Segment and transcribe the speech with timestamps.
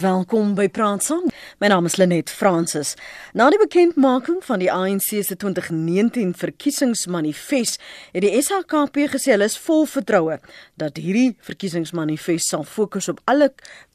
[0.00, 1.26] Welkom by Praat Saam.
[1.60, 2.94] My naam is Lenet Fransis.
[3.36, 7.76] Na die bekendmaking van die ANC se 2019 verkiesingsmanifest,
[8.14, 10.38] het die SHKP gesê hulle is vol vertroue
[10.80, 13.50] dat hierdie verkiesingsmanifest sal fokus op alle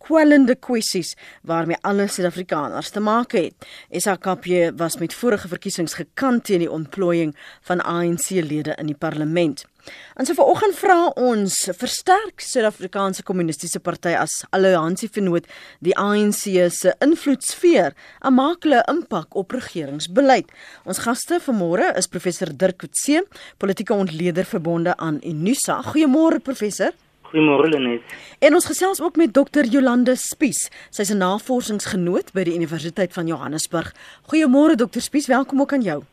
[0.06, 3.58] kwellende kwessies waarmee alle Suid-Afrikaners te maak het.
[3.90, 7.34] SHKP was met vorige verkiesings gekant teen die ontplooiing
[7.66, 9.66] van ANC-lede in die parlement.
[10.16, 15.48] En so vanoggend vra ons versterk Suid-Afrikaanse Kommunistiese Party as alliansievernoot
[15.84, 20.52] die ANC se invloedsfeer en maak hulle impak op regeringsbeleid.
[20.86, 23.26] Ons gaste vanmôre is professor Dirk Coetzee,
[23.58, 25.82] politieke ontleder verbonde aan Unisa.
[25.92, 26.96] Goeiemôre professor.
[27.36, 28.16] Goeiemôre Lenet.
[28.40, 29.68] En ons gesels ook met Dr.
[29.68, 30.70] Jolande Spies.
[30.90, 33.94] Sy's 'n navorsingsgenoot by die Universiteit van Johannesburg.
[34.32, 35.02] Goeiemôre Dr.
[35.02, 36.04] Spies, welkom ook aan jou.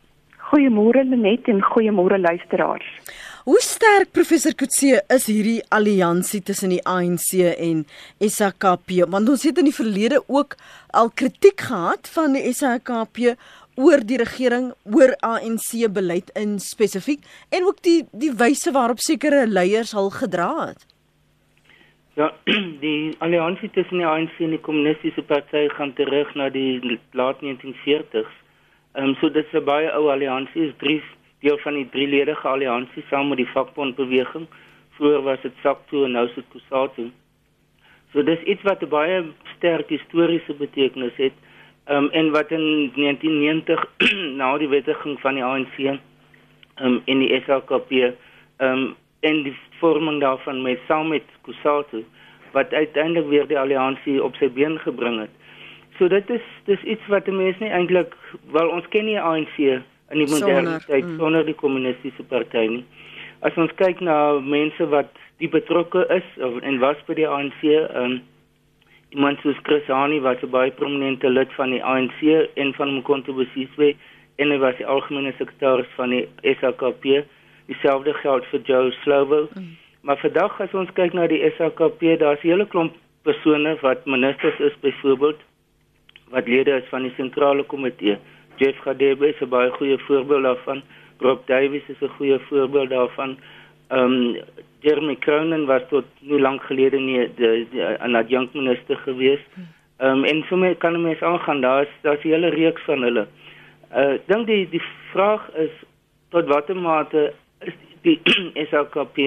[0.51, 2.85] Goeiemôre Lenet en goeiemôre luisteraars.
[3.43, 7.81] Hoe sterk professor Kutse is hierdie alliansie tussen die ANC en
[8.23, 8.93] SAKP?
[9.11, 10.53] Want ons het in die verlede ook
[10.95, 13.33] al kritiek gehad van die SAKP
[13.75, 19.41] oor die regering, oor ANC beleid in spesifiek en ook die die wyse waarop sekere
[19.51, 20.87] leiers al gedra het.
[22.15, 22.29] Ja,
[22.85, 26.79] die alliansie tussen die ANC en die kommunistiese party gaan terug na die
[27.11, 28.31] laat 1940s.
[28.95, 31.01] Ehm um, so dit is 'n baie ou alliansie, is drie
[31.43, 34.47] deel van die drieledige alliansie saam met die vakbondbeweging.
[34.97, 37.11] Vroeger was dit SACTU en nou is dit COSATU.
[38.13, 39.23] So dis iets wat baie
[39.57, 41.37] sterk historiese betekenis het.
[41.91, 43.87] Ehm um, en wat in 1990
[44.41, 45.99] na die wetgewing van die ANC ehm
[46.83, 48.15] um, in die SLKP ehm
[48.67, 48.91] um,
[49.23, 52.05] en die vorming daarvan met saam met COSATU
[52.53, 55.31] wat uiteindelik weer die alliansie op sy been gebring het.
[55.99, 58.15] So dit is dis iets wat mense nie eintlik
[58.53, 59.83] wel ons ken nie ANC
[60.13, 61.17] in die moderne tyd mm.
[61.21, 62.85] sonder die kommunistiese party nie.
[63.43, 65.11] As ons kyk na mense wat
[65.43, 68.21] die betrokke is of en was by die ANC, ehm um,
[69.13, 72.21] iemand soos Chris Hani wat 'n baie prominente lid van die ANC
[72.57, 73.95] en van Mkhonto Bosiswe
[74.41, 76.29] en hy was die algemene sekretaris van die
[76.61, 77.25] SAKP.
[77.69, 79.49] Dieselfde geld vir Joe Slovo.
[79.55, 79.77] Mm.
[80.01, 84.59] Maar vandag as ons kyk na die SAKP, daar's 'n hele klomp persone wat ministers
[84.59, 85.41] is byvoorbeeld
[86.31, 88.17] wat lede is van die sentrale komitee
[88.63, 90.83] Jeff Gadebe is 'n baie goeie voorbeeld daarvan.
[91.19, 93.39] Rob Davies is 'n goeie voorbeeld daarvan.
[93.89, 94.41] Ehm um,
[94.81, 99.41] Jeremy Cronin was tot nie lank gelede nie die, die, 'n adjunkminister gewees.
[99.99, 101.61] Ehm um, en so mee kan mense aangaan.
[101.61, 103.27] Daar's daar's 'n hele reeks van hulle.
[103.95, 105.75] Uh dink die die vraag is
[106.29, 108.21] tot watter mate is die
[108.71, 109.19] SLKP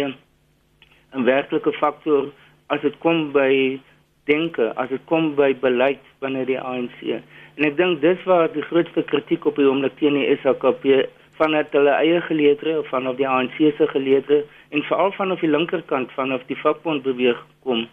[1.14, 2.32] 'n werklike faktor
[2.68, 3.80] as dit kom by
[4.24, 7.22] denke, as dit kom by beleid binne die ANC?
[7.56, 11.06] En ek dink dis waar die grootste kritiek op die oomblik teen die SHKP
[11.40, 14.44] vanuit hulle eie geleedere of vanaf die ANC se geleedere
[14.76, 17.86] en veral vanaf die linkerkant vanaf die vakbond beweeg kom.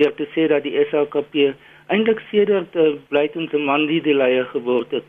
[0.00, 1.52] Deur te sê dat die SHKP
[1.92, 5.08] eintlik sedert uh, blykend 'n man die die leier geword het.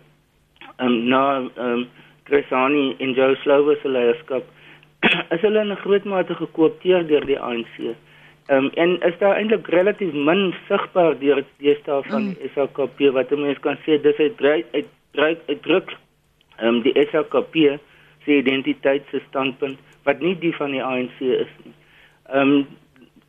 [0.80, 1.88] Um, na um,
[2.28, 4.44] Chrisani en Joe Slovo se leierskap
[5.36, 7.96] is hulle in 'n groot mate gekoopteer deur die ANC.
[8.46, 12.50] Ehm um, en is daar eintlik relatief min sigbaar deur die staat van mm.
[12.56, 15.94] SAKP wat mense kan sê dis uit uit uit uitdruk
[16.58, 17.56] ehm um, die SAKP
[18.26, 21.74] se identiteit se standpunt wat nie die van die ANC is nie.
[22.30, 22.66] Ehm um,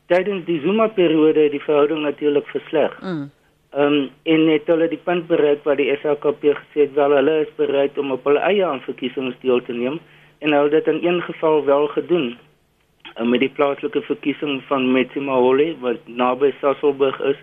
[0.06, 2.98] tydens die Zuma periode het die verhouding natuurlik versleg.
[3.02, 3.30] Mm.
[3.70, 7.40] Ehm um, en net hulle die punt bereik waar die SAKP gesê het wel hulle
[7.46, 10.00] is bereid om op hulle eie aanverkiesings deel te neem
[10.38, 12.34] en hulle het in een geval wel gedoen
[13.16, 17.40] uh, met die plaaslike verkiesing van Metsimahole wat naby Sasolburg is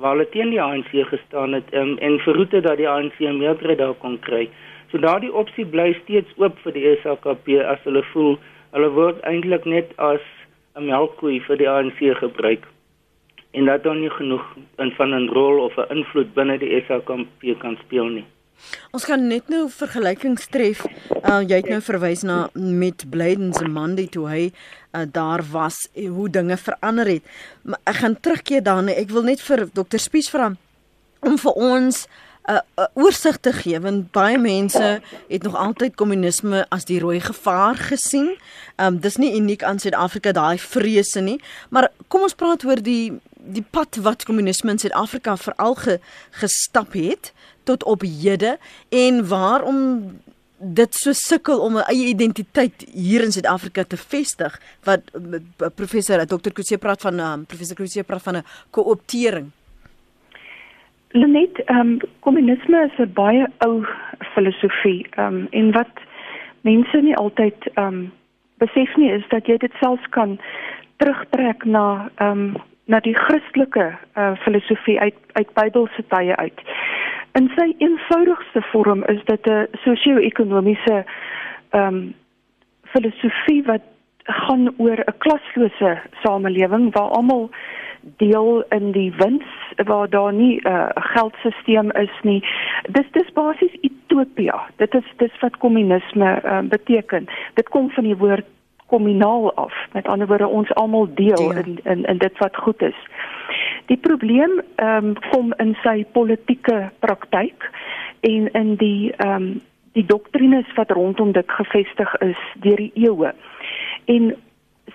[0.00, 3.78] waar hulle teen die ANC gestaan het um, en verhoed het dat die ANC meerderheid
[3.78, 4.48] daar kon kry.
[4.90, 8.38] So daardie opsie bly steeds oop vir die SAKP as hulle voel
[8.72, 10.24] hulle word eintlik net as
[10.76, 12.66] 'n melkkoe vir die ANC gebruik
[13.52, 14.44] en dat dan nie genoeg
[14.78, 18.24] in van 'n rol of 'n invloed binne die SAKP kan speel nie.
[18.92, 20.84] Ons kan net nou vergelykings tref.
[21.22, 25.86] Uh, jy het nou verwys na met Blyden se Monday toe hy uh, daar was
[25.92, 27.30] en hoe dinge verander het.
[27.62, 28.92] Maar ek gaan terugkeer daarna.
[28.92, 30.52] Ek wil net vir Dr Spies vra
[31.22, 32.06] om vir ons
[32.42, 36.98] 'n uh, uh, oorsig te gee want baie mense het nog altyd kommunisme as die
[36.98, 38.34] rooi gevaar gesien.
[38.76, 43.12] Um dis nie uniek aan Suid-Afrika daai vrese nie, maar kom ons praat oor die
[43.42, 45.98] die pad wat kommunisme in Suid-Afrika veral ge,
[46.30, 47.32] gestap het
[47.64, 49.78] tot op hede en waarom
[50.62, 55.00] dit so sukkel om 'n eie identiteit hier in Suid-Afrika te vestig wat
[55.74, 56.52] professor Dr.
[56.52, 59.50] Kutse praat van um, professor Kutse praat van 'n kooptering.
[61.08, 63.86] Lenet, ehm um, kommunisme is 'n baie ou
[64.34, 65.06] filosofie.
[65.10, 65.94] Ehm um, en wat
[66.60, 68.12] mense nie altyd ehm um,
[68.58, 70.38] besef nie is dat jy dit selfs kan
[70.96, 76.60] terugtrek na ehm um, na die Christelike uh, filosofie uit uit Bybelse tye uit.
[77.32, 81.04] In sy eenvoudigste vorm is dit 'n sosio-ekonomiese
[81.70, 82.14] ehm um,
[82.92, 83.82] filosofie wat
[84.24, 87.50] gaan oor 'n klaslose samelewing waar almal
[88.16, 89.44] deel in die wins
[89.76, 92.44] waar daar nie 'n uh, geldstelsel is nie.
[92.90, 94.60] Dis dis basies utopia.
[94.76, 97.28] Dit is dis wat kommunisme uh, beteken.
[97.54, 98.44] Dit kom van die woord
[98.86, 99.74] kommunaal af.
[99.92, 101.62] Met ander woorde ons almal deel ja.
[101.62, 102.98] in, in in dit wat goed is.
[103.86, 107.70] Die probleem ehm um, kom in sy politieke praktyk
[108.20, 109.60] en in die ehm um,
[109.92, 113.34] die doktrines wat rondom dit gevestig is deur die eeue.
[114.04, 114.32] En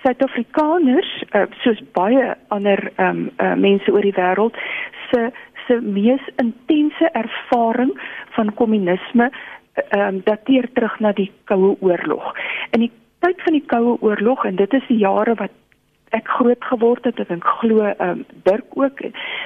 [0.02, 4.58] Suid-Afrikaners uh, soos baie ander ehm um, uh, mense oor die wêreld
[5.10, 5.30] se
[5.66, 7.92] se mees intense ervaring
[8.36, 12.34] van kommunisme ehm um, dateer terug na die Koue Oorlog.
[12.70, 15.54] In die tyd van die Koue Oorlog en dit is die jare wat
[16.10, 19.00] ek groot geword het, ek dink glo ehm um, Dirk ook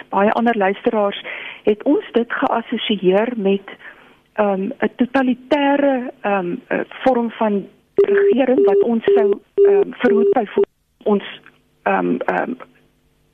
[0.09, 1.23] baie ander luisteraars
[1.63, 3.77] het ons dit geassosieer met
[4.35, 10.31] ehm um, 'n totalitêre ehm um, vorm van regering wat ons sou ehm um, verhoed
[10.33, 10.47] by
[11.05, 11.25] ons
[11.83, 12.57] ehm um, ehm um,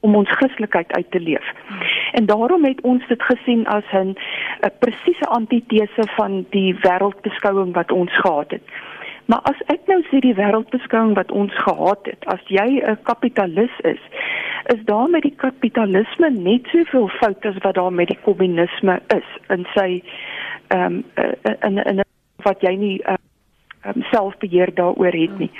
[0.00, 1.52] om ons Christelikheid uit te leef.
[2.12, 4.16] En daarom het ons dit gesien as 'n
[4.78, 8.62] presiese antitese van die wêreldbeskouing wat ons gehad het.
[9.28, 13.74] Maar as ek nou sê die wêreldbeskouing wat ons gehad het, as jy 'n kapitalis
[13.84, 14.00] is,
[14.72, 19.28] is daar met die kapitalisme net soveel fout as wat daar met die kommunisme is
[19.48, 20.02] in sy
[20.68, 21.26] ehm um,
[21.60, 22.02] in in
[22.42, 25.50] wat jy nie um, selfbeheer daaroor het nie.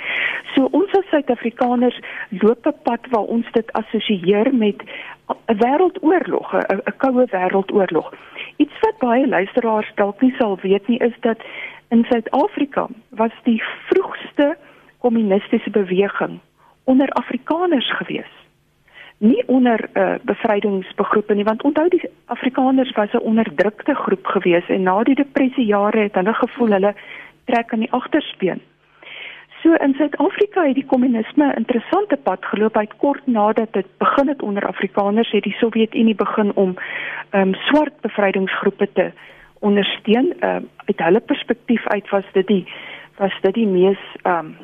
[0.55, 1.99] So ons as Suid-Afrikaners
[2.29, 8.13] loop 'n pad waar ons dit assosieer met 'n wêreldoorlog, 'n koue wêreldoorlog.
[8.57, 11.37] Iets wat baie luisteraars dalk nie sal weet nie is dat
[11.89, 14.57] in Suid-Afrika was die vroegste
[14.97, 16.39] kommunistiese beweging
[16.83, 18.39] onder Afrikaners gewees
[19.19, 24.67] nie onder 'n uh, bevrydingsbegroepe nie want onthou die Afrikaners was 'n onderdrukte groep gewees
[24.67, 26.93] en na die depressie jare het hulle gevoel hulle
[27.45, 28.61] trek aan die agterspeen.
[29.61, 34.27] So in Suid-Afrika het die kommunisme 'n interessante pad geloop uit kort nadat dit begin
[34.27, 36.75] het onder Afrikaners het die Sowjetunie begin om
[37.29, 39.11] ehm um, swart bevrydingsgroepe te
[39.59, 40.33] ondersteun.
[40.39, 42.65] Ehm uh, uit hulle perspektief uit was dit die
[43.17, 44.55] was dit die mees ehm um,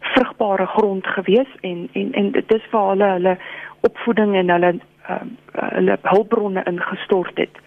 [0.00, 3.36] vrugbare grond gewees en en en dit is waar hulle hulle
[3.80, 4.74] opvoeding en hulle
[5.10, 7.58] um, hulle hulpbronne ingestort het.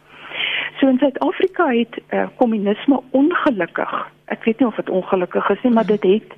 [0.79, 3.93] So in Suid-Afrika het uh, kommunisme ongelukkig,
[4.25, 6.35] ek weet nie of dit ongelukkig is nie, maar dit het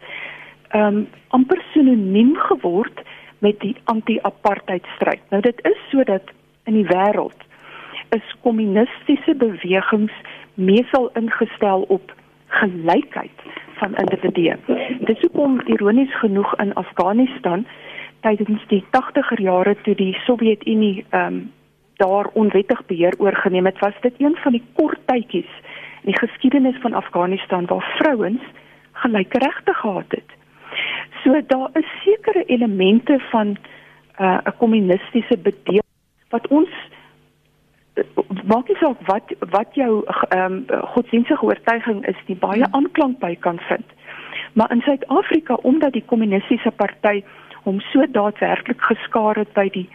[0.70, 3.02] ehm um, amper sinoniem geword
[3.40, 5.22] met die anti-apartheid stryd.
[5.30, 6.32] Nou dit is sodat
[6.64, 7.44] in die wêreld
[8.14, 10.14] is kommunistiese bewegings
[10.54, 12.14] meesal ingestel op
[12.48, 13.40] gelykheid
[13.80, 14.58] van individue.
[15.00, 17.66] Dit is hoekom ironies genoeg in Afghanistan
[18.22, 21.52] tydens die 80er jare toe die Sowjetunie ehm um,
[22.02, 25.52] daar onwettig beheer oorgeneem het, was dit een van die kort tydjies
[26.02, 28.42] in die geskiedenis van Afghanistan waar vrouens
[28.92, 30.30] gelyke regte gehad het.
[31.24, 33.58] So daar is sekere elemente van 'n
[34.24, 35.84] uh, kommunistiese bedeel
[36.30, 36.70] wat ons
[38.44, 42.74] maak nie saak wat wat jou ehm um, godsdienstige oortuiging is, die baie hmm.
[42.74, 43.86] aanklank by kan vind.
[44.54, 47.24] Maar in Suid-Afrika omdat die kommunistiese party
[47.64, 49.90] hom so daadwerklik geskaar het by die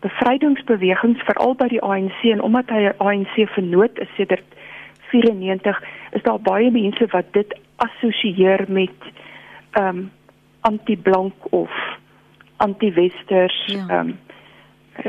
[0.00, 4.44] bevrydingsbewegings veral by die ANC en omdat hy 'n ANC vernoot is sedert
[5.10, 8.98] 94 is daar baie mense wat dit assosieer met
[9.70, 10.10] ehm um,
[10.60, 11.70] anti-blank of
[12.56, 14.00] anti-westers ehm ja.
[14.00, 14.18] um,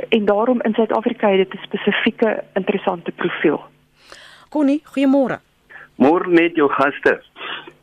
[0.09, 3.61] en daarom in Suid-Afrika het dit 'n spesifieke interessante profiel.
[4.49, 5.39] Connie, goeiemôre.
[5.95, 7.21] Môre met jou gaste.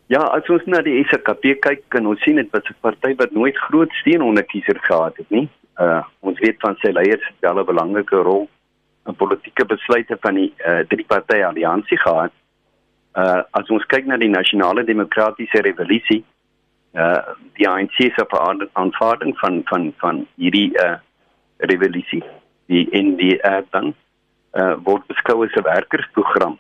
[0.06, 3.30] Ja, as ons na die SKP kyk, kan ons sien dit was 'n party wat
[3.30, 5.48] nooit groot steun onder kiesers gehad het nie
[5.80, 8.48] uh ons weet van sy leiers het wel 'n belangrike rol
[9.06, 12.32] in politieke besluite van die uh drie party alliansie gehad.
[13.14, 16.24] Uh as ons kyk na die nasionale demokratiese revolusie,
[16.94, 17.22] uh
[17.54, 18.26] die ANC se
[18.72, 20.96] aanvaarding van van van hierdie uh
[21.56, 22.22] revolusie,
[22.66, 23.94] die in die uh dan
[24.54, 26.58] uh word beskou as 'n werkersprogram.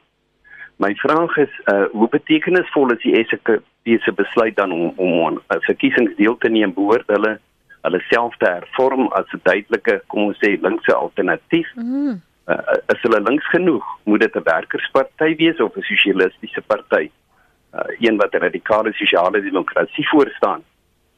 [0.76, 5.60] My vraag is uh hoe betekenisvol is die SK se besluit dan om om 'n
[5.60, 7.38] verkiesings deel te neem behoort hulle
[7.82, 11.68] hulle self te hervorm as 'n duidelike kom ons sê linkse alternatief.
[11.74, 12.20] Mm.
[12.46, 13.84] Uh, is hulle links genoeg?
[14.04, 17.10] Moet dit 'n werkersparty wees of 'n sosialistiese party?
[17.74, 20.62] Uh, een wat radikale sosiale demokrasie voorstaan.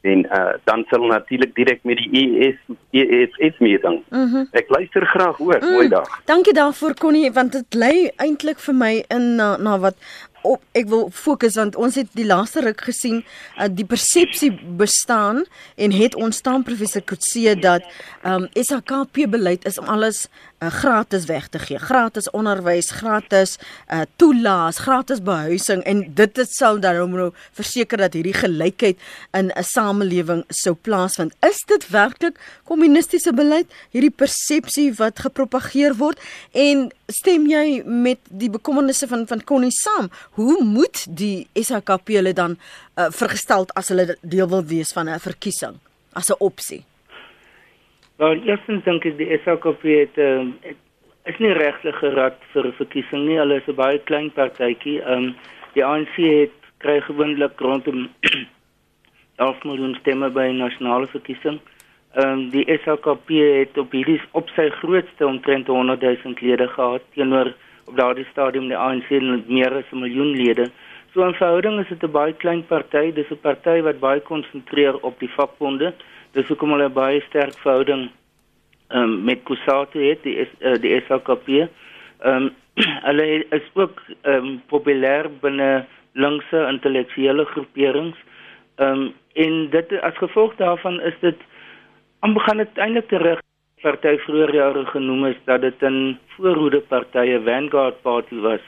[0.01, 2.57] En uh, dan sal natuurlik direk met die ES
[2.91, 4.03] EFF mee dan.
[4.09, 4.47] Mm -hmm.
[4.51, 5.59] Ek luister graag hoor.
[5.61, 5.71] Mm.
[5.71, 6.21] Mooi dag.
[6.25, 9.95] Dankie daarvoor Connie want dit lê eintlik vir my in na, na wat
[10.41, 15.43] op ek wil fokus want ons het die laaste ruk gesien uh, die persepsie bestaan
[15.75, 17.85] en het ontstaan professor Kutse dat
[18.21, 20.27] ehm um, SAKP beleid is om alles
[20.59, 21.79] uh, gratis weg te gee.
[21.79, 23.57] Gratis onderwys, gratis
[23.93, 28.97] uh, toelaas, gratis behuising en dit dit sou dan nou verseker dat hierdie gelykheid
[29.37, 31.33] in 'n samelewing sou plaasvind.
[31.41, 36.19] Is dit werklik kommunistiese beleid, hierdie persepsie wat gepropageer word
[36.51, 40.09] en stem jy met die bekommernisse van van Connie saam?
[40.31, 42.57] Hoe moet die SHKP hulle dan
[42.95, 45.79] uh, vergestel as hulle deel wil wees van 'n verkiesing
[46.13, 46.85] as 'n opsie?
[48.17, 50.77] Wel, eerstens dink ek die SHKP het, um, het
[51.29, 53.35] is nie regtig gerad vir verkiesing nie.
[53.37, 55.01] Hulle is 'n baie klein partytjie.
[55.01, 55.35] Ehm um,
[55.75, 58.07] die ANC het kry gewoonlik rondom
[59.45, 61.59] 11 miljoen stemme by 'n nasionale verkiesing.
[62.15, 67.03] Ehm um, die SHKP het op hierdie op sy grootste omtrent 100 000 lede gehad
[67.13, 67.53] teenoor
[67.85, 70.71] op daardie stadium die ANC het meer as 'n miljoen lede.
[71.13, 73.13] So in verhouding is dit 'n baie klein party.
[73.13, 75.93] Dis 'n party wat baie konsentreer op die vakbonde.
[76.35, 78.09] Dis hoekom hulle baie sterk verhouding
[78.89, 81.67] um, met Kusatu het, die uh, die SHKP.
[82.19, 82.55] Ehm um,
[83.07, 83.23] hulle
[83.57, 88.17] is ook um, populêr binne linkse intellektuele groeperings.
[88.77, 91.41] Ehm um, en dit as gevolg daarvan is dit
[92.25, 93.41] aan begin dit eintlik terug
[93.81, 98.63] party vroeër jare genoem is dat dit 'n voorhoede partye Vanguard Party was.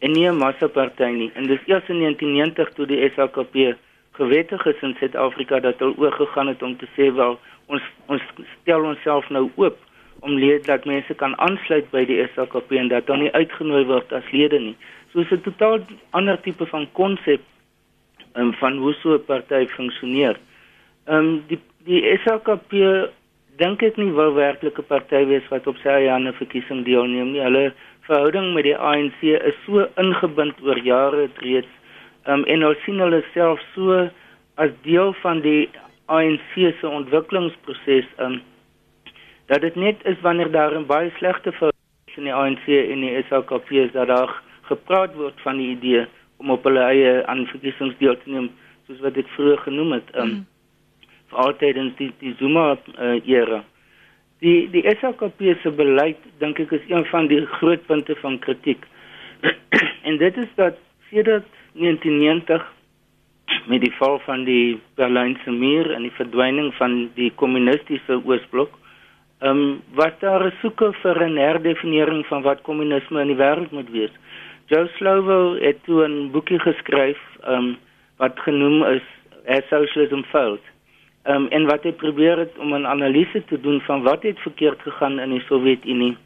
[0.00, 1.30] En nie 'n massa party nie.
[1.34, 3.76] En dis eers in 1990 toe die SHKP
[4.18, 8.22] gewettig is in Suid-Afrika dat hulle oorgegaan het om te sê wel ons ons
[8.60, 9.76] stel onsself nou oop
[10.26, 14.12] om lede dat mense kan aansluit by die SAKP en dat dan nie uitgenooi word
[14.12, 14.76] as lede nie.
[15.12, 15.78] So is 'n totaal
[16.10, 17.40] ander tipe van konsep
[18.34, 20.36] um, van hoe so 'n party funksioneer.
[21.06, 22.72] Ehm um, die die SAKP
[23.56, 26.84] dink ek nie wil werklik 'n party wees wat op sy eie aan 'n verkiesing
[26.84, 27.42] deelneem nie.
[27.42, 31.74] Hulle verhouding met die ANC is so ingebind oor jare reeds
[32.28, 34.04] um, en ons sien hulle self so
[34.62, 35.68] as deel van die
[36.12, 38.38] ANC se ontwikkelingsproses um,
[39.48, 41.76] dat dit net is wanneer daar 'n baie slegte verhouding
[42.16, 44.32] in die ANC en die SAKP is dat daar
[44.70, 46.06] gepraat word van die idee
[46.36, 48.50] om op hulle eie aanverkiesings deel te neem
[48.86, 50.46] soos wat ek vroeër genoem het um, mm.
[51.30, 52.66] vir altyd in die, die Zuma
[52.98, 53.62] uh, era
[54.44, 58.84] die die SAKP se beleid dink ek is een van die groot punte van kritiek
[60.08, 60.78] en dit is dat
[61.10, 62.66] sedert 1990
[63.66, 68.76] met die val van die Berlynse muur en die verdwyning van die kommunistiese oosblok,
[69.38, 73.70] ehm um, was daar 'n soeke vir 'n herdefinering van wat kommunisme in die wêreld
[73.70, 74.14] moet wees.
[74.66, 77.76] Joe Slovo het toe 'n boekie geskryf ehm um,
[78.16, 79.06] wat genoem is
[79.46, 80.64] As Socialism Failed.
[81.22, 84.38] Ehm um, en wat hy probeer het om 'n analise te doen van wat het
[84.38, 86.16] verkeerd gegaan in die Sowjetunie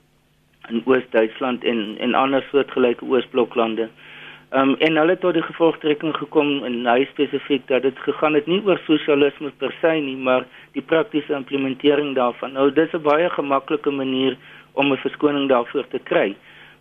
[0.68, 3.82] in Oos-Duitsland en en ander soortgelyke oosbloklande.
[3.82, 4.12] Ehm
[4.54, 8.46] um, en hulle het tot die gevolgtrekking gekom en hy spesifiek dat dit gegaan het
[8.50, 12.52] nie oor sosialisme per se nie, maar die praktiese implementering daarvan.
[12.52, 14.36] Nou dis 'n baie gemaklike manier
[14.72, 16.34] om 'n verskoning daarvoor te kry.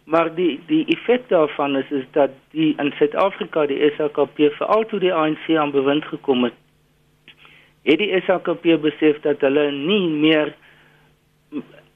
[0.06, 5.00] Maar die die effek daarvan is is dat die in Suid-Afrika die SAKP veral toe
[5.00, 6.54] die ANC aan bewind gekom het,
[7.84, 10.54] het die SAKP besef dat hulle nie meer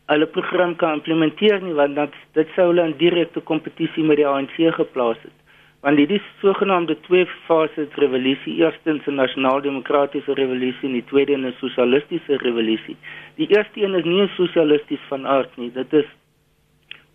[0.05, 4.27] hulle program kan implementeer nie want dat dit sou hulle in direkte kompetisie met die
[4.27, 5.44] ANC geplaas het
[5.85, 8.55] want dit is sogenaamde twee fases revolusie.
[8.57, 12.97] Eerstens 'n nasionaal-demokratiese revolusie en die tweede 'n sosialistiese revolusie.
[13.35, 15.71] Die eerste een is nie sosialisties van aard nie.
[15.71, 16.05] Dit is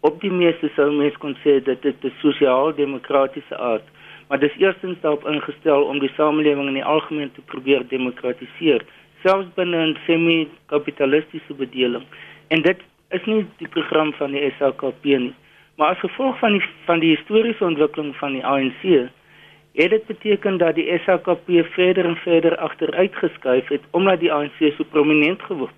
[0.00, 3.87] op die meeste sou mens kon sê dit 'n sosiaal-demokratiese aard.
[4.29, 8.83] Maar dit is eerstens daarop ingestel om die samelewing in die algemeen te probeer demokratiseer
[9.23, 12.05] selfs binne 'n semi-kapitalistiese bedeling.
[12.49, 15.35] En dit is nie die program van die SAKP nie
[15.81, 18.83] Maar as gevolg van die van die historiese ontwikkeling van die ANC,
[19.73, 24.59] het dit beteken dat die SAKP verder en verder agteruit geskuif het omdat die ANC
[24.77, 25.73] so prominent geword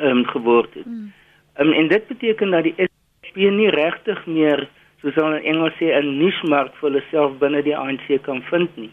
[0.00, 0.86] um, geword het.
[0.86, 1.12] Mm.
[1.60, 4.62] Um, en dit beteken dat die SAKP nie regtig meer
[5.02, 8.40] soos hulle in Engels sê 'n niche mark vir hulle self binne die ANC kan
[8.42, 8.90] vind nie.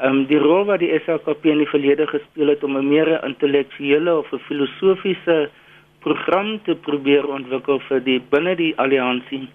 [0.00, 3.12] Ehm um, die rol wat die SAKP in die verlede gespeel het om 'n meer
[3.24, 5.50] intellektuele of 'n filosofiese
[6.00, 9.48] program te probeer ontwikkel vir die binne die alliansie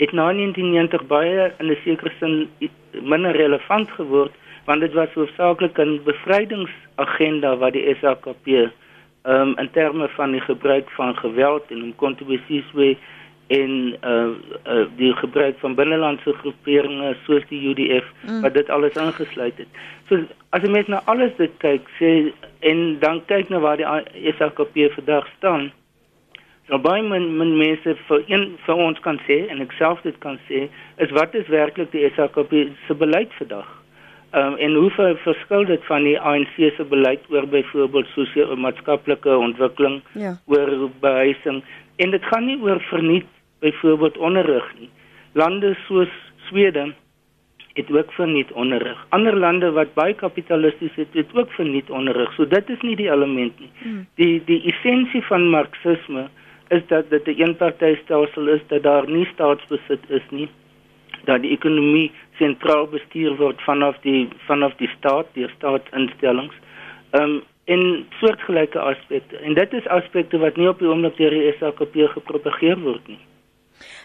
[0.00, 2.48] het na 1990 baie in 'n sekere sin
[3.12, 8.68] minder relevant geword want dit was hoofsaaklik 'n bevrydingsagenda wat die SAKP ehm
[9.24, 12.96] um, in terme van die gebruik van geweld en om kontribusies we
[13.46, 14.30] in uh,
[14.64, 18.40] uh die gebruik van binnelandse groeperinge soos die UDF mm.
[18.40, 19.66] wat dit alles ingesluit het.
[20.08, 24.32] So as jy met na alles dit kyk, sê en dan kyk na waar die
[24.38, 25.72] SAKP vandag staan,
[26.70, 30.14] Nou baie min, min mense vir een vir ons kan sê en ek self dit
[30.22, 30.68] kan sê
[31.02, 32.52] is wat is werklik die SAKP
[32.86, 33.66] se beleid vandag?
[34.30, 39.98] Um, en hoe ver, verskil dit van die ANC se beleid oor byvoorbeeld sosio-maatskaplike ontwikkeling,
[40.14, 40.36] Ja.
[40.46, 41.62] oor behuising
[41.98, 43.26] en dit gaan nie oor verniet
[43.60, 44.90] byvoorbeeld onderrig nie.
[45.34, 46.12] Lande soos
[46.46, 46.92] Swede
[47.74, 49.06] het ook verniet onderrig.
[49.08, 52.32] Ander lande wat baie kapitalisties is, het ook verniet onderrig.
[52.34, 53.70] So dit is nie die element nie.
[53.82, 54.06] Hmm.
[54.14, 56.28] Die die essensie van marxisme
[56.70, 60.48] is dat dit 'n eenpartytelsel is dat daar nie staatsbesit is nie
[61.24, 66.54] dat die ekonomie sentraal bestuur word vanaf die vanaf die staat, deur staatsinstellings.
[67.10, 69.36] Ehm um, en soortgelyke aspekte.
[69.36, 73.18] En dit is aspekte wat nie op die oomblik deur die SAKP gepropageer word nie.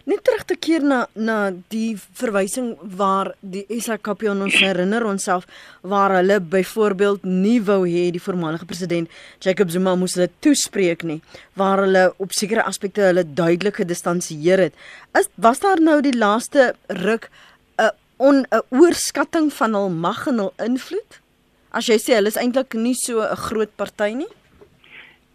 [0.06, 1.36] Net terug te keer na na
[1.74, 5.48] die verwysing waar die SAKP aan ons herinner onsself
[5.82, 9.10] waar hulle byvoorbeeld nie wou hê die voormalige president
[9.42, 11.18] Jacob Zuma moes hulle toespreek nie
[11.58, 14.78] waar hulle op sekere aspekte hulle duidelik gedistansieer het.
[15.18, 17.32] Is was daar nou die laaste ruk
[17.82, 21.22] 'n on 'n oorskatting van hul mag en hul invloed?
[21.74, 24.32] As jy sê hulle is eintlik nie so 'n groot party nie?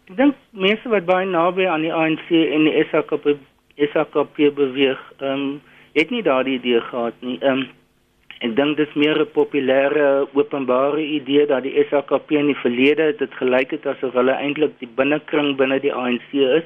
[0.07, 3.50] Ek dink mense wat baie naby aan die ANC en die SAKP
[3.93, 5.61] SAKP beweeg, ehm um,
[5.93, 7.37] het nie daardie idee gehad nie.
[7.41, 7.67] Ehm um,
[8.41, 13.33] ek dink dis meer 'n populêre openbare idee dat die SAKP in die verlede dit
[13.33, 16.65] gelyk het asof hulle eintlik die binnekring binne die ANC is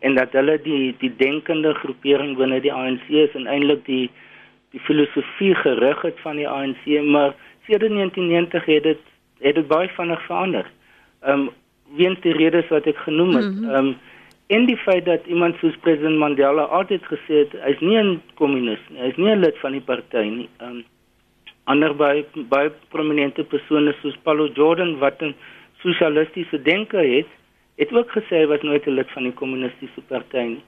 [0.00, 4.10] en dat hulle die die denkende groepering binne die ANC is en eintlik die
[4.72, 7.34] die filosofie gerig het van die ANC, maar
[7.66, 8.98] sedert 1990 het dit
[9.42, 10.66] het dit baie vinnig verander.
[11.22, 11.50] Ehm um,
[11.96, 13.52] weens die redes wat ek genoem het.
[13.62, 13.94] Ehm um,
[14.54, 18.82] en die feit dat iemand soos president Mandela altyd gesê het hy's nie 'n kommunis
[18.90, 20.48] nie, hy's nie 'n lid van die party nie.
[20.60, 20.84] Um,
[21.64, 25.34] ander baie baie prominente persone soos Paulo Jordan wat 'n
[25.84, 27.30] sosialistiese denker het,
[27.76, 30.62] het ook gesê hy was nooit 'n lid van die kommunistiese party nie.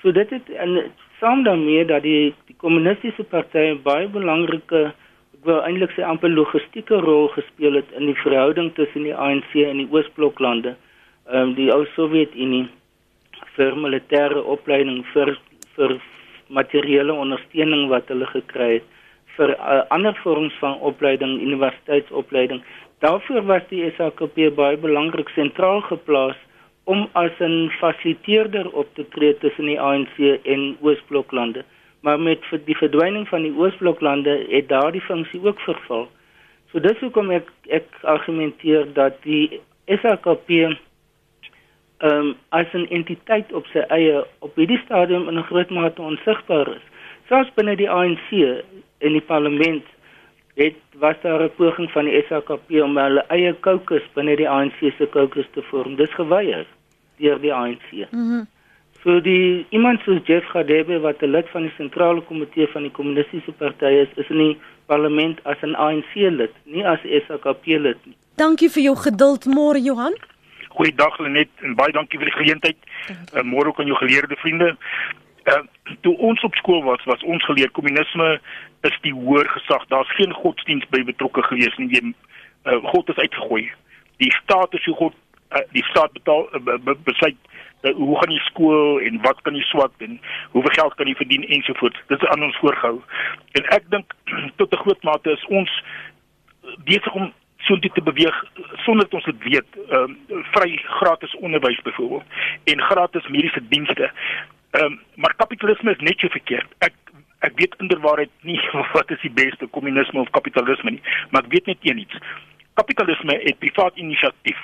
[0.00, 4.92] So dit het en saam daarmee dat die die kommunistiese party baie belangrike
[5.34, 9.52] ek wil eintlik sê amper logistieke rol gespeel het in die verhouding tussen die ANC
[9.54, 10.76] en die Oosbloklande.
[11.28, 12.68] Ehm um, die ou Sowjetunie
[13.56, 15.36] vir militêre opleiding vir
[15.76, 15.98] vir
[16.48, 18.92] materiële ondersteuning wat hulle gekry het
[19.36, 22.62] vir uh, ander vorms van opleiding, universiteitsopleiding.
[23.04, 26.38] Daarvoor was die SAKP baie belangrik sentraal geplaas
[26.84, 31.64] om as 'n fasiliteerder op te tree tussen die ANC en Oosbloklande.
[32.00, 36.08] Maar met die verdwyning van die Oosbloklande het daardie funksie ook verval.
[36.70, 40.78] So dis hoekom ek ek argumenteer dat die SAKP
[41.98, 46.02] ehm um, as 'n entiteit op sy eie op hierdie stadium in 'n groot mate
[46.02, 46.84] onsigbaar is.
[47.28, 48.30] Selfs binne die ANC
[48.98, 49.84] in die parlement
[50.54, 54.92] het was daar 'n poging van die SAKP om hulle eie caucus binne die ANC
[54.98, 55.96] se caucus te vorm.
[55.96, 56.66] Dis geweier
[57.16, 57.90] deur die ANC.
[57.92, 58.06] Mhm.
[58.10, 58.46] Mm
[59.06, 62.90] So die iemand soos Jeff Gadebe wat 'n lid van die sentrale komitee van die
[62.90, 64.56] kommunistiese party is, is in die
[64.86, 68.16] parlement as 'n ANC lid, nie as SAKP lid nie.
[68.36, 70.14] Dankie vir jou geduld môre Johan.
[70.76, 72.76] Goeiedag Lenet en baie dankie vir die geleentheid.
[73.08, 74.74] Uh, Môre ook aan jou geleerde vriende.
[75.48, 75.62] Uh,
[76.04, 78.26] toe ons op skool was, was ons geleer kommunisme
[78.84, 79.86] is die hoër gesag.
[79.88, 81.88] Daar's geen godsdiens by betrokke gewees nie.
[81.94, 82.12] Die,
[82.68, 83.70] uh, God is uitgegooi.
[84.20, 85.16] Die staat is hoe God
[85.56, 87.40] uh, die staat betaal uh, be, besluit
[87.82, 90.20] uh, hoe gaan jy skool en wat kan jy swat en
[90.52, 92.04] hoeveel geld kan jy verdien ensovoorts.
[92.12, 93.00] Dit is aan ons voorgehou.
[93.56, 94.12] En ek dink
[94.60, 95.80] tot 'n groot mate is ons
[96.84, 98.44] besig om soontoe te beweeg
[98.84, 99.66] sonder dat ons dit weet.
[99.88, 102.24] Ehm um, vry gratis onderwys byvoorbeeld
[102.64, 104.10] en gratis mediese dienste.
[104.70, 106.68] Ehm um, maar kapitalisme is net so verkeerd.
[106.78, 106.94] Ek
[107.38, 108.60] ek weet inderwaarheid nie
[108.96, 112.20] wat is die beste kommunisme of kapitalisme nie, maar ek weet net een iets.
[112.74, 114.62] Kapitalisme het privaat inisiatief.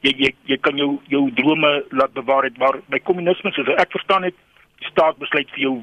[0.00, 3.94] Jy jy jy kan jou jou drome laat bewaar het maar by kommunisme soos ek
[3.98, 4.38] verstaan het,
[4.82, 5.76] die staat besluit vir jou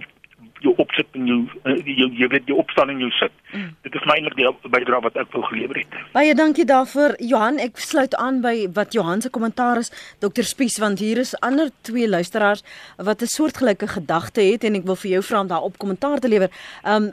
[0.63, 3.35] jou opsit en jou uh, jou jy weet jou opstaan en jou sit.
[3.53, 3.69] Mm.
[3.85, 5.99] Dit is my eintlik die bydrae wat ek wil gelewer het.
[6.15, 7.61] Baie dankie daarvoor Johan.
[7.63, 11.71] Ek sluit aan by wat Johan se kommentaar is, Dr Spies, want hier is ander
[11.87, 12.63] twee luisteraars
[12.97, 16.27] wat 'n soortgelyke gedagte het en ek wil vir jou vra om daarop kommentaar te
[16.27, 16.49] lewer.
[16.83, 17.11] Um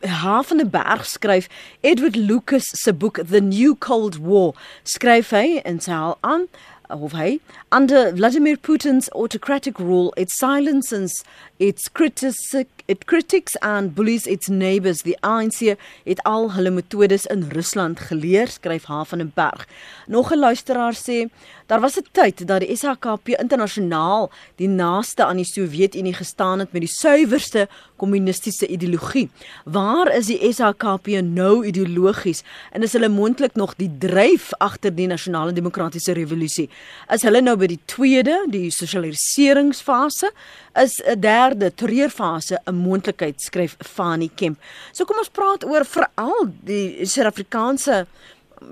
[0.00, 1.48] Hafende Berg skryf
[1.80, 6.48] Edward Lucas se boek The New Cold War skryf hy in sy haal aan
[6.90, 11.24] of hy under Vladimir Putin's autocratic rule it silences
[11.58, 12.54] its critics
[12.86, 15.02] it critics and bullies its neighbors.
[15.02, 19.66] The ANC het al hulle metodes in Rusland geleer skryf Hafenberg
[20.06, 21.30] nog 'n luisteraar sê
[21.66, 26.72] daar was 'n tyd dat die SHKP internasionaal die naaste aan die Sowjetunie gestaan het
[26.72, 29.30] met die suiwerste kommunistiese ideologie.
[29.64, 35.06] Waar is die SHKP nou ideologies en is hulle moontlik nog die dryf agter die
[35.06, 36.68] nasionale demokratiese revolusie?
[37.08, 40.32] Is hulle nou by die tweede, die sosialiseringsfase?
[40.74, 44.58] Is 'n derde treurfase 'n moontlikheid skryf Fanie Kemp.
[44.92, 48.06] So kom ons praat oor veral die Suid-Afrikaanse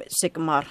[0.07, 0.66] seker maar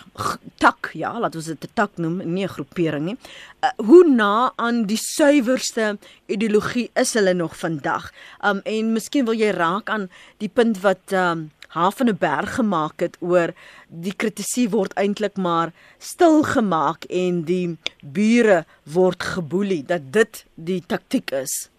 [0.58, 3.18] tak ja laat ons dit 'n tak noem nie 'n groepering nie.
[3.64, 8.12] Uh, hoe na aan die suiwerste ideologie is hulle nog vandag?
[8.44, 13.54] Um, en miskien wil jy raak aan die punt wat um, Hafenberg gemaak het oor
[13.88, 20.84] die kritisie word eintlik maar stil gemaak en die bure word geboelie dat dit die
[20.86, 21.71] taktik is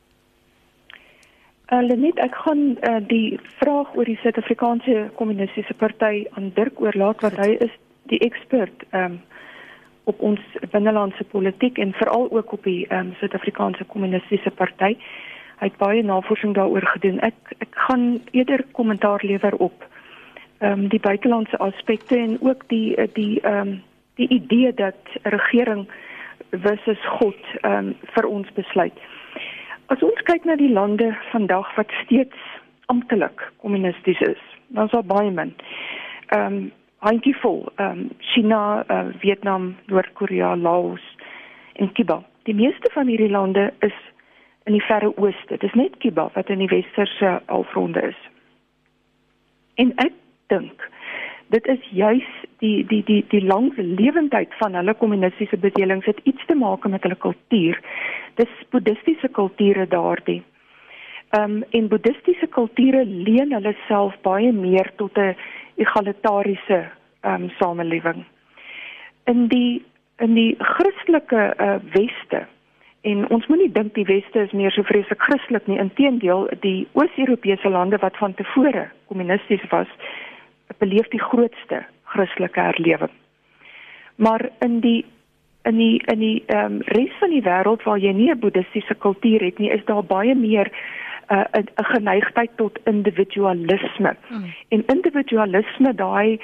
[1.73, 7.23] uh, net ek gaan uh, die vraag oor die Suid-Afrikaanse Kommunistiese Party aan Dirk oorlaat
[7.25, 7.73] wat hy is
[8.13, 9.21] die ekspert um,
[10.11, 10.41] op ons
[10.73, 14.97] binnelandse politiek en veral ook op die um, Suid-Afrikaanse Kommunistiese Party.
[15.63, 17.21] Hy het baie navorsing daaroor gedoen.
[17.23, 19.89] Ek ek gaan eerder kommentaar lewer op
[20.63, 23.73] ehm um, die buitelandse aspekte en ook die die ehm um,
[24.21, 25.87] die idee dat regering
[26.51, 28.99] versus God ehm um, vir ons besluit.
[29.93, 32.45] As ons kyk na die lande vandag wat steeds
[32.89, 34.41] amptelik kommunisties is,
[34.73, 35.53] dan is daar baie min.
[36.33, 36.71] Ehm um,
[37.05, 41.05] handjievol, ehm um, China, uh, Vietnam, Noord-Korea, Laos
[41.73, 42.23] en Kuba.
[42.49, 43.99] Die meeste van hierdie lande is
[44.65, 45.59] in die verre ooste.
[45.59, 48.21] Dis net Kuba wat in die westerse halfronde is.
[49.75, 50.89] En ek dink
[51.53, 52.29] dit is juis
[52.65, 57.05] die die die die lang lewendheid van hulle kommunistiese bedelings het iets te maak met
[57.05, 57.81] hulle kultuur.
[58.41, 60.41] Dis boeddhistiese kulture daardie.
[61.37, 65.37] Ehm um, en boeddhistiese kulture leen hulle self baie meer tot 'n
[65.85, 66.81] egalitariese
[67.21, 68.25] ehm um, samelewing.
[69.25, 69.85] In die
[70.19, 72.47] in die Christelike uh, weste
[73.01, 75.79] en ons moenie dink die weste is meer so vreeslik Christelik nie.
[75.79, 79.89] Inteendeel, die Oos-Europese lande wat van tevore kommunisties was,
[80.79, 83.11] beleef die grootste Christelike herlewing.
[84.17, 85.05] Maar in die
[85.63, 88.95] in die in die ehm um, res van die wêreld waar jy nie 'n boeddhistiese
[88.95, 90.71] kultuur het nie, is daar baie meer
[91.29, 94.17] 'n uh, 'n geneigtheid tot individualisme.
[94.27, 94.55] Hmm.
[94.69, 96.41] En individualisme daai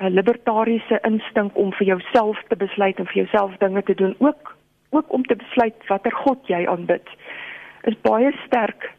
[0.00, 4.56] uh, libertariese instink om vir jouself te besluit en vir jouself dinge te doen, ook
[4.90, 7.08] ook om te besluit watter god jy aanbid,
[7.82, 8.92] is baie sterk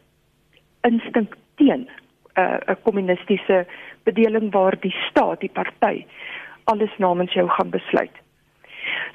[0.82, 1.88] instink teen
[2.34, 3.66] uh, 'n kommunistiese
[4.02, 6.06] bedeling waar die staat, die party
[6.64, 8.16] alles namens jou gaan besluit.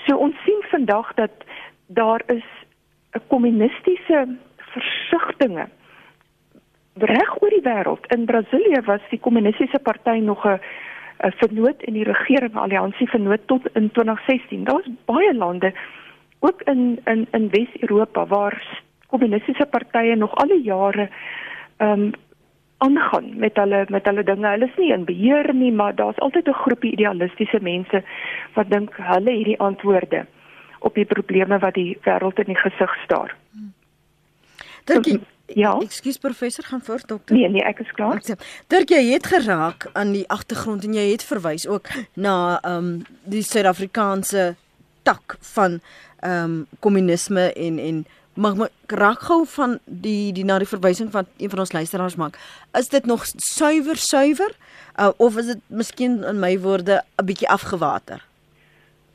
[0.06, 1.32] So ons sien vandag dat
[1.88, 2.46] daar is
[3.12, 5.68] 'n kommunistiese versigtinge
[6.94, 8.06] reg oor die wêreld.
[8.06, 10.60] In Brasilië was die kommunistiese party nog 'n
[11.20, 14.64] vernoot in die regering alliansie vernoot tot in 2016.
[14.64, 15.74] Daar's baie lande
[16.40, 21.10] ook in in in Wes-Europa waar kommunistiese partye nog al die jare
[21.78, 22.12] ehm um,
[22.80, 24.48] aangaan met hulle met hulle dinge.
[24.48, 28.04] Hulle is nie in beheer nie, maar daar's altyd 'n groepie idealistiese mense
[28.54, 30.26] wat dink hulle het die antwoorde
[30.80, 33.36] op die probleme wat die wêreld in die gesig staar.
[34.84, 35.20] Dankie.
[35.54, 35.80] Ja.
[35.82, 37.36] Ekskuus professor, gaan voort dokter.
[37.36, 38.22] Nee, nee, ek is klaar.
[38.68, 43.02] Dirk, jy het geraak aan die agtergrond en jy het verwys ook na ehm um,
[43.24, 44.56] die Suid-Afrikaanse
[45.04, 45.80] tak van
[46.20, 48.06] ehm um, kommunisme en en
[48.40, 52.16] mag my raak gou van die die na die verwysing van een van ons luisteraars
[52.16, 52.40] maak.
[52.80, 54.52] Is dit nog suiwer suiwer
[55.00, 58.24] uh, of is dit miskien in my woorde 'n bietjie afgewater?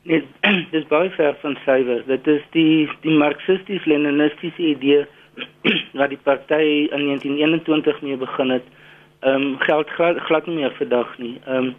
[0.03, 0.21] Nee,
[0.75, 2.03] dis baie ver van suiwer.
[2.05, 5.05] Dit is die die marxisties-leninistiese idee
[5.99, 8.63] wat die party in 1921 mee begin het.
[9.19, 11.39] Ehm um, geld glad, glad nie meer vandag nie.
[11.45, 11.75] Ehm um,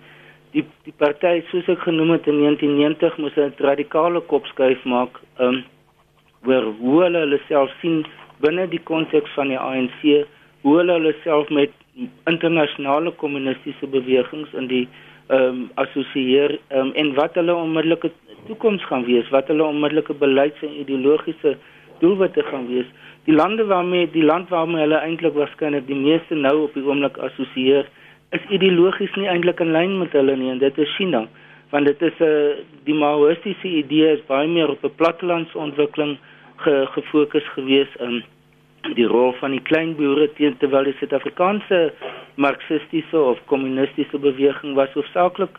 [0.50, 5.20] die die party soos ek genoem het in 1990 moes 'n radikale kopskuif maak.
[5.38, 5.64] Ehm um,
[6.46, 8.04] oor hoe hulle hulle self sien
[8.44, 10.00] binne die konteks van die ANC,
[10.62, 11.72] hoe hulle hulle self met
[12.30, 14.87] internasionale kommunistiese bewegings in die
[15.26, 18.12] ehm um, assosieer um, en wat hulle onmiddellike
[18.46, 21.56] toekoms gaan wees, wat hulle onmiddellike beleids en ideologiese
[21.98, 22.87] doelwitte gaan wees.
[23.26, 27.18] Die lande waarmee die land waarmee hulle eintlik waarskynlik die meeste nou op die oomblik
[27.18, 27.90] assosieer,
[28.37, 31.26] is ideologies nie eintlik in lyn met hulle nie en dit is China
[31.70, 36.18] want dit is 'n eh, die maoïstiese idee is baie meer op 'n plattelandsontwikkeling
[36.56, 38.22] ge, gefokus gewees in
[38.94, 41.80] die rol van die kleinboere teen terwyl die Suid-Afrikaanse
[42.34, 45.58] marxistiese of kommunistiese beweging was hoofsaaklik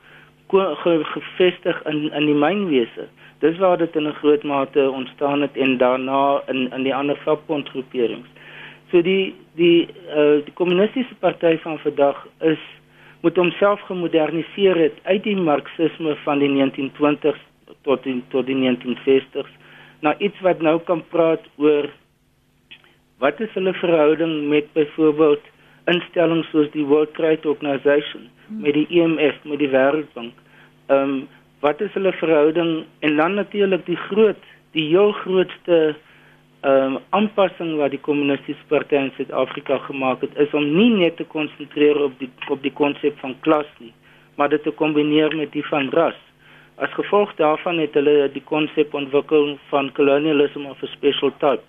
[0.51, 3.07] ge, gevestig in in die mynwese.
[3.39, 7.17] Dis waar dit in 'n groot mate ontstaan het en daarna in in die ander
[7.25, 8.27] vakbondgroeperings.
[8.91, 12.59] So die die uh, die kommunistiese party van vandag is
[13.21, 17.41] moet homself gemoderniseer het uit die marxisme van die 1920s
[17.81, 19.53] tot in tot die 1960s
[20.01, 21.89] na iets wat nou kan praat oor
[23.17, 25.45] wat is hulle verhouding met byvoorbeeld
[25.89, 30.33] instellings soos die World Trade Organization met die IMF met die Wêreldbank.
[30.87, 31.27] Ehm um,
[31.59, 34.43] wat is hulle verhouding en dan natuurlik die groot
[34.77, 35.95] die heel grootste
[36.61, 41.17] ehm um, aanpassing wat die kommunistiese party in Suid-Afrika gemaak het is om nie net
[41.17, 43.93] te konsentreer op die op die konsep van klas nie,
[44.35, 46.26] maar dit te kombineer met die van ras.
[46.77, 51.63] As gevolg daarvan het hulle die konsep ontwikkel van colonialism of a special type.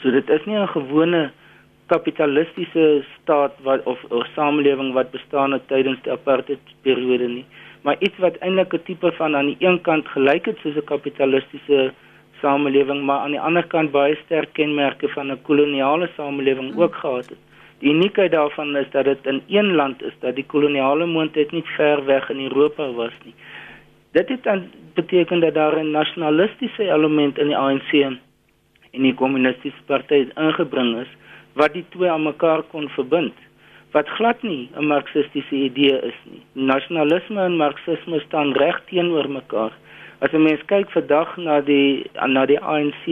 [0.00, 1.30] So dit is nie 'n gewone
[1.92, 7.44] kapitalistiese staat wat of 'n samelewing wat bestaan het tydens die apartheid periode nie,
[7.82, 10.84] maar iets wat eintlik 'n tipe van aan die een kant gelyk het soos 'n
[10.84, 11.92] kapitalistiese
[12.40, 17.28] samelewing, maar aan die ander kant baie sterk kenmerke van 'n koloniale samelewing ook gehad
[17.28, 17.42] het.
[17.78, 21.64] Die uniekheid daarvan is dat dit in een land is dat die koloniale moondheid nie
[21.76, 23.34] ver weg in Europa was nie.
[24.16, 27.92] Dit het dan beteken dat daar 'n nasionalistiese element in die ANC
[28.90, 31.10] en die kommunistiese party ingebring is
[31.52, 33.34] wat die twee aan mekaar kon verbind
[33.90, 36.42] wat glad nie 'n marxistiese idee is nie.
[36.52, 39.72] Nasionalisme en marxisme staan reg teenoor mekaar.
[40.18, 43.04] As 'n mens kyk vandag na die na die ANC,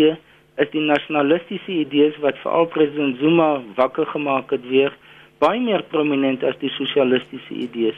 [0.56, 4.92] is die nasionalistiese idees wat veral president Zuma wakker gemaak het weer
[5.38, 7.96] baie meer prominent as die sosialistiese idees.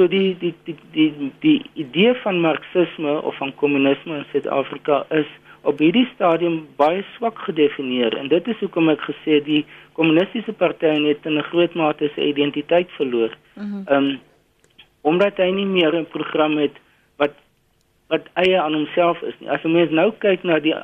[0.00, 5.28] So die die die die die idee van marxisme of van kommunisme in Suid-Afrika is
[5.68, 9.58] op hierdie stadium baie swak gedefinieer en dit is hoekom ek gesê die
[9.98, 13.36] kommunistiese party het in 'n groot mate sy identiteit verloor.
[13.56, 13.84] Mhm.
[13.88, 14.18] Ehm mm um,
[15.02, 16.80] omdat hy nie meer 'n program het
[17.16, 17.36] wat
[18.08, 19.50] wat eie aan homself is nie.
[19.50, 20.74] As 'n mens nou kyk na die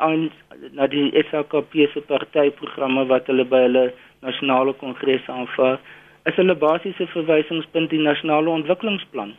[0.72, 5.80] na die SAKP se partyprogramme wat hulle by hulle nasionale kongresse aanvaar,
[6.26, 9.34] is hulle basiese verwysingspunt die nasionale ontwikkelingsplan.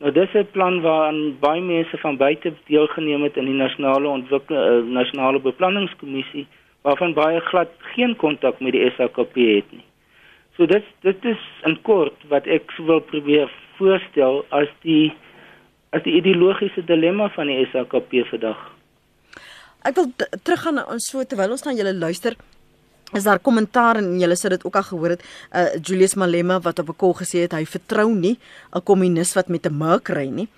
[0.00, 4.56] Nou dis 'n plan waaraan baie mense van buite deelgeneem het in die nasionale ontwikkel
[4.56, 6.46] uh, nasionale beplanningskommissie
[6.82, 9.86] waarvan baie glad geen kontak met die SAKP het nie.
[10.56, 15.12] So dit dit is 'n kort wat ek wil probeer voorstel as die
[15.90, 18.60] as die ideologiese dilemma van die SAKP vandag.
[19.82, 22.36] Ek wil teruggaan aan so terwyl ons na julle luister
[23.14, 26.78] is daar kommentaar en julle sê dit ook al gehoor het uh, Julius Malema wat
[26.82, 28.38] op 'n kol gesê het hy vertrou nie
[28.74, 30.48] 'n kommunis wat met 'n merk ry nie.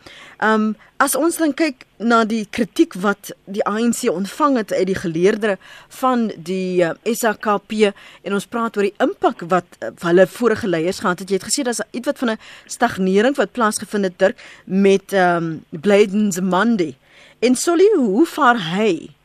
[0.40, 4.94] Um as ons dan kyk na die kritiek wat die ANC ontvang het uit die
[4.94, 5.58] geleerdere
[5.88, 10.98] van die uh, SAKP en ons praat oor die impak wat uh, hulle vorige leiers
[10.98, 11.28] gehad het.
[11.28, 15.64] Jy het gesê daar's iets wat van 'n stagnering wat plaasgevind het Dirk met um
[15.70, 16.96] Blyden's Monday.
[17.38, 19.17] En Solly, hoe vaar hy?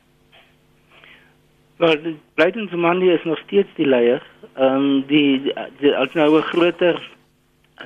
[1.78, 1.98] Maar
[2.34, 4.22] Blyden Zimandi is nog steeds die leier.
[4.54, 7.02] Ehm um, die, die as nou 'n groter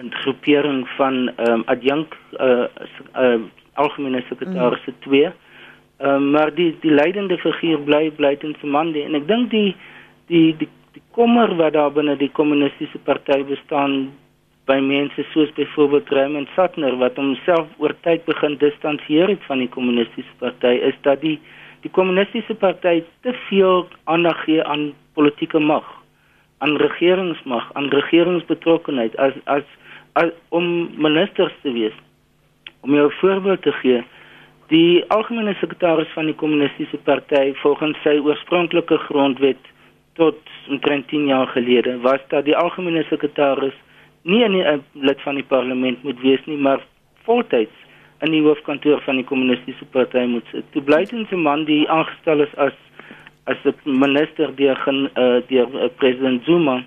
[0.09, 2.65] groepering van ehm um, adjunk eh uh,
[3.15, 3.41] uh,
[3.73, 5.01] algemene sekretarisse mm.
[5.01, 5.23] 2.
[5.23, 9.75] Ehm um, maar die die leidende figuur bly Blyden Zimandi en ek dink die
[10.27, 14.11] die die die kommer wat daar binne die kommunistiese party bestaan
[14.65, 19.69] by mense soos byvoorbeeld Raymond Sattner wat homself oor tyd begin distansieer het van die
[19.69, 21.39] kommunistiese party is dat die
[21.81, 25.85] die kommunistiese party te veel aandag gee aan politieke mag,
[26.57, 29.63] aan regeringsmag, aan regeringsbetrokkenheid as as,
[30.13, 31.95] as om ministers te wees.
[32.81, 34.03] Om jou voorbeeld te gee,
[34.73, 39.73] die algemene sekretaris van die kommunistiese party volgens sy oorspronklike grondwet
[40.19, 43.75] tot omtrent 10 jaar gelede was dat die algemene sekretaris
[44.23, 46.81] nie 'n lid van die parlement moet wees nie, maar
[47.23, 47.86] voltyds
[48.25, 50.65] in die hoofkantoor van die kommunistiese party moet sit.
[50.71, 52.75] Toe Blyden se man die aangestel is as
[53.47, 56.83] as 'n minister deur gen uh, deur uh, president Zuma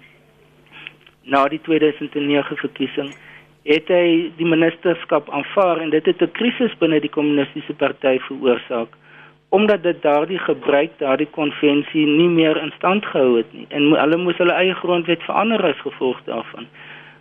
[1.24, 3.14] na die 2009 verkiesing
[3.62, 8.88] het hy die ministerskap aanvaar en dit het 'n krisis binne die kommunistiese party veroorsaak
[9.48, 14.16] omdat dit daardie gebruik daardie konvensie nie meer in stand gehou het nie en hulle
[14.16, 16.66] moes hulle eie grondwet verander as gevolg daarvan.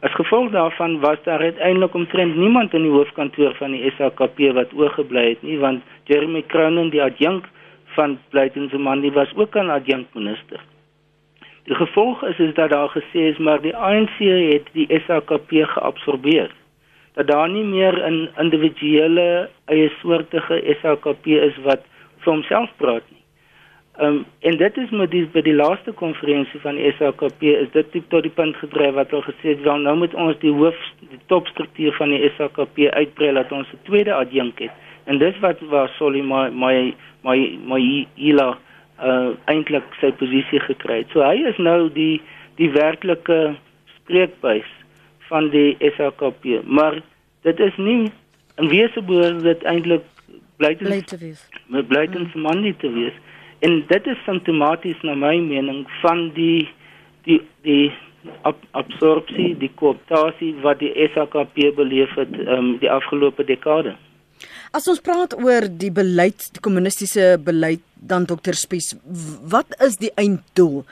[0.01, 4.73] As gevolg daarvan was daar uiteindelik omtrent niemand in die hoofkantoor van die SAKP wat
[4.73, 7.49] oorgebly het nie want Jeremy Cronin die adjunk
[7.97, 10.59] van Blyden Zimandi was ook 'n adjunk minister.
[11.63, 14.17] Die gevolg is is dat daar gesê is maar die ANC
[14.53, 16.51] het die SAKP geabsorbeer.
[17.13, 21.81] Dat daar nie meer 'n individuele eie soortige SAKP is wat
[22.19, 23.18] vir homself praat nie.
[23.99, 27.71] Ehm um, en dit is met die by die laaste konferensie van die SAKP is
[27.73, 30.77] dit tot die punt gedryf wat hulle gesê het wel nou moet ons die hoof
[31.01, 34.71] die topstruktuur van die SAKP uitbrei dat ons 'n tweede adjunk het.
[35.03, 36.95] En dis wat waar Solly my my
[37.27, 37.37] my
[37.71, 38.57] my ila
[39.03, 41.11] uh eintlik sy posisie gekry het.
[41.11, 42.21] So hy is nou die
[42.55, 43.55] die werklike
[43.97, 44.71] spreekbuis
[45.27, 47.01] van die SAKP, maar
[47.41, 48.11] dit is nie
[48.57, 50.03] in wese behoort dit eintlik
[50.57, 51.49] blydens bly te wees.
[51.67, 52.41] met blydens mm.
[52.41, 53.13] man nie te wees.
[53.59, 56.69] En dit is simptomaties na my mening van die
[57.27, 57.91] die die
[58.47, 63.95] ab absorpsie, die kooptasie wat die SAKP beleef het um, die afgelope dekade.
[64.71, 68.93] As ons praat oor die beleid, die kommunistiese beleid dan dokter Spies,
[69.51, 70.85] wat is die einddoel?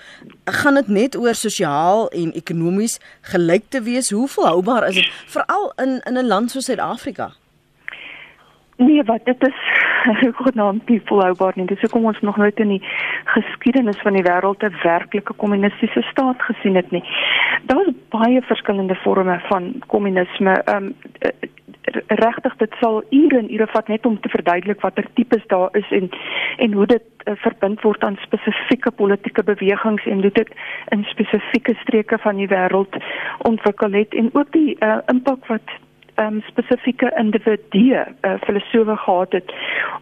[0.60, 2.98] Gaan dit net oor sosiaal en ekonomies
[3.32, 4.12] gelyk te wees?
[4.12, 7.32] Hoe volhoubaar is dit veral in in 'n land soos Suid-Afrika?
[8.78, 9.62] Nee, wat dit is
[10.15, 11.65] genaamd die volhoubaar nie.
[11.65, 12.84] Dis hoekom ons nog nooit in die
[13.26, 17.04] geskiedenis van die wêreld 'n werklike kommunistiese staat gesien het nie.
[17.65, 20.52] Daar's baie verskillende forme van kommunisme.
[20.52, 20.96] Ehm um,
[22.08, 25.91] regtig dit sal ure en ure vat net om te verduidelik watter tipes daar is
[25.91, 26.10] en
[26.58, 30.52] en hoe dit uh, verbind word aan spesifieke politieke bewegings en hoe dit
[30.89, 33.00] in spesifieke streke van die wêreld
[33.38, 35.76] ontwikkel het en ook die uh, impak wat
[36.20, 39.54] um, spesifieke individue uh, filosofe gehad het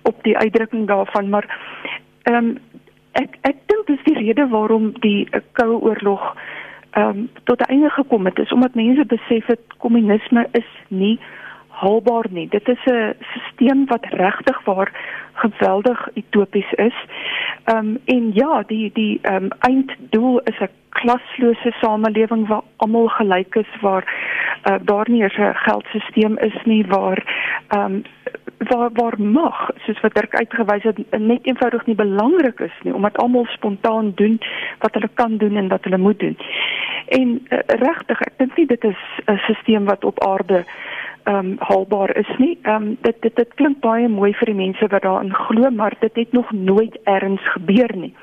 [0.02, 1.48] op die uitdrukking daarvan maar
[2.24, 2.58] um,
[3.12, 6.36] ek ek dink dis die rede waarom die uh, koue oorlog
[6.98, 11.20] um, tot 'n einde gekom het is omdat mense besef het kommunisme is nie
[11.82, 12.48] haalbaar nie.
[12.50, 14.92] Dit is 'n stelsel wat regtig waar
[15.34, 16.98] geweldig utopies is.
[17.64, 23.08] Ehm um, en ja, die die ehm um, einddoel is 'n klaslose samelewing waar almal
[23.08, 24.06] gelyk is, waar
[24.70, 27.20] uh, daar nie 'n geldstelsel is nie, waar
[27.68, 28.04] ehm um,
[28.58, 33.18] waar waar mag soos wat Dirk uitgewys het net eenvoudig nie belangrik is nie omdat
[33.18, 34.40] almal spontaan doen
[34.80, 36.38] wat hulle kan doen en wat hulle moet doen.
[37.08, 40.64] En uh, regtig, ek dink nie dit is 'n stelsel wat op aarde
[41.26, 42.58] ehm um, haalbaar is nie.
[42.62, 45.94] Ehm um, dit dit dit klink baie mooi vir die mense wat daarin glo, maar
[46.00, 48.14] dit het nog nooit erns gebeur nie.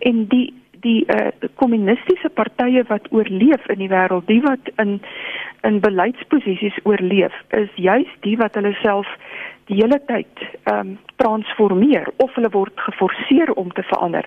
[0.00, 5.00] En die die eh uh, kommunistiese partye wat oorleef in die wêreld, die wat in
[5.62, 9.06] in beleidsposisies oorleef, is juis die wat hulle self
[9.66, 14.24] die hele tyd ehm um, transformeer of hulle word geforseer om te verander.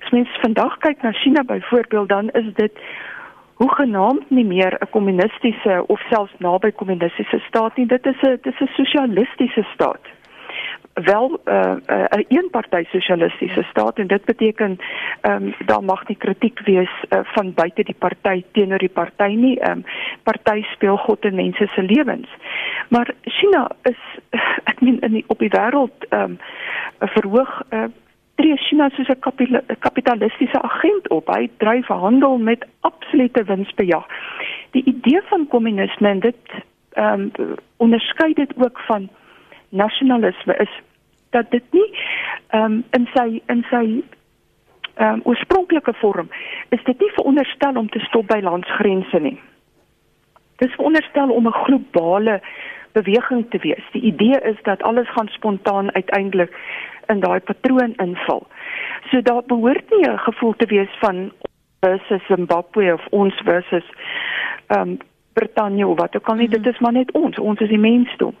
[0.00, 2.72] As mens vandag kyk na China byvoorbeeld, dan is dit
[3.60, 7.86] hoe genaamd nie meer 'n kommunistiese of selfs naby kommunistiese staat nie.
[7.86, 10.04] Dit is 'n dit is 'n sosialistiese staat.
[10.94, 14.78] Wel 'n uh, 'n uh, 'n eenparty sosialistiese staat en dit beteken
[15.20, 19.32] ehm um, daar mag nie kritiek wees uh, van buite die party teenoor die party
[19.34, 19.60] nie.
[19.60, 19.84] Ehm um,
[20.22, 22.28] party speel God in mense se lewens.
[22.88, 24.00] Maar China is
[24.70, 26.38] ek meen in die, op die wêreld ehm um,
[26.98, 27.84] verhoog uh,
[28.40, 31.26] tree China soos 'n kapitalistiese agent op.
[31.28, 34.06] Hy dryf handel met absolute winsbejag.
[34.70, 36.42] Die idee van kommunisme en dit
[36.92, 39.08] ehm um, onderskei dit ook van
[39.68, 40.72] nasionalisme is
[41.30, 41.90] dat dit nie
[42.48, 44.02] ehm um, in sy in sy
[44.94, 46.28] ehm um, oorspronklike vorm
[46.68, 49.40] is dit nie veronderstel om te stop by landsgrense nie.
[50.56, 52.40] Dit is veronderstel om 'n globale
[52.92, 53.84] beweging te wees.
[53.92, 56.56] Die idee is dat alles gaan spontaan uiteindelik
[57.06, 58.46] in daai patroon inval.
[59.10, 61.32] So daar behoort nie 'n gevoel te wees van
[61.80, 63.84] versus Zimbabwe of ons versus
[64.66, 64.98] ehm um,
[65.32, 66.62] Brittanje of wat ook al nie, -hmm.
[66.62, 68.34] dit is maar net ons, ons is die mensdom.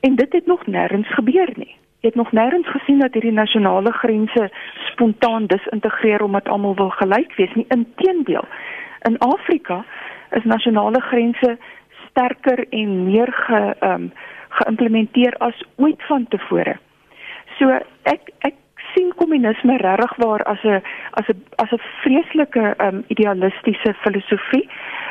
[0.00, 1.76] En dit het nog nêrens gebeur nie.
[2.00, 4.50] Jy het nog nêrens gesien dat hierdie nasionale grense
[4.90, 7.64] spontaan disintegreer omdat almal wil gelyk wees nie.
[7.68, 8.44] Inteendeel,
[9.02, 9.84] in Afrika
[10.30, 11.58] is nasionale grense
[12.16, 14.12] sterker en meer ge ehm um,
[14.56, 16.78] geïmplementeer as ooit vantevore.
[17.58, 17.68] So
[18.08, 18.54] ek ek
[18.94, 20.80] sien kommunisme regtig waar as 'n
[21.20, 24.68] as 'n as 'n vreeslike um, idealistiese filosofie.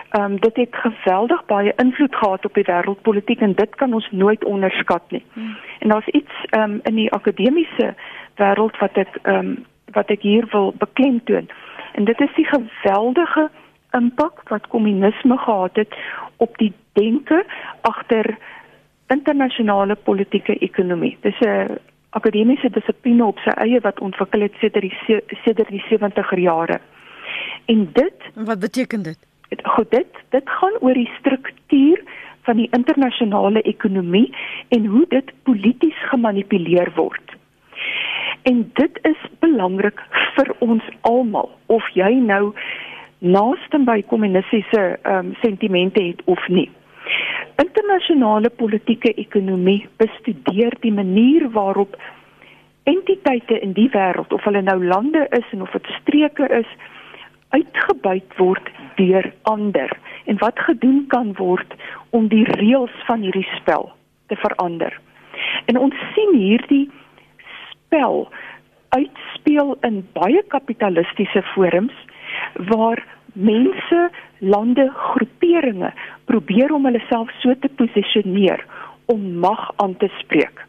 [0.10, 4.08] Ehm um, dit het geweldig baie invloed gehad op die wêreldpolitiek en dit kan ons
[4.12, 5.24] nooit onderskat nie.
[5.34, 5.58] Hmm.
[5.80, 7.94] En daar's iets ehm um, in die akademiese
[8.36, 11.50] wêreld wat ek ehm um, wat ek hier wil beklemtoon.
[11.94, 13.50] En dit is die geweldige
[13.98, 15.96] impak wat kommunisme gehad het
[16.38, 17.46] op die denke
[17.82, 18.38] agter
[19.08, 21.18] internasionale politieke ekonomie.
[21.22, 21.78] Dis 'n
[22.10, 26.80] akademiese dissipline op sy eie wat ontwikkel het sedert die sedert die 70er jare.
[27.66, 29.18] En dit wat beteken dit?
[29.64, 32.04] Goed, dit dit gaan oor die struktuur
[32.42, 34.36] van die internasionale ekonomie
[34.68, 37.36] en hoe dit polities gemanipuleer word.
[38.42, 40.02] En dit is belangrik
[40.36, 42.54] vir ons almal of jy nou
[43.20, 46.70] naaste by kommunistiese um, sentimente het of nie.
[47.62, 51.96] Internasionale politieke ekonomie bestudeer die manier waarop
[52.84, 56.70] entiteite in die wêreld of hulle nou lande is en of dit streke is
[57.56, 59.92] uitgebuit word deur ander
[60.26, 61.76] en wat gedoen kan word
[62.10, 63.92] om die reëls van hierdie spel
[64.28, 64.94] te verander.
[65.66, 66.90] En ons sien hierdie
[67.70, 68.28] spel
[68.90, 71.96] uitspeel in baie kapitalistiese forums
[72.70, 73.04] waar
[73.34, 75.94] mense, lande, groeperinge
[76.26, 78.66] probeer om hulle self so te posisioneer
[79.06, 80.66] om mag aan te spreek.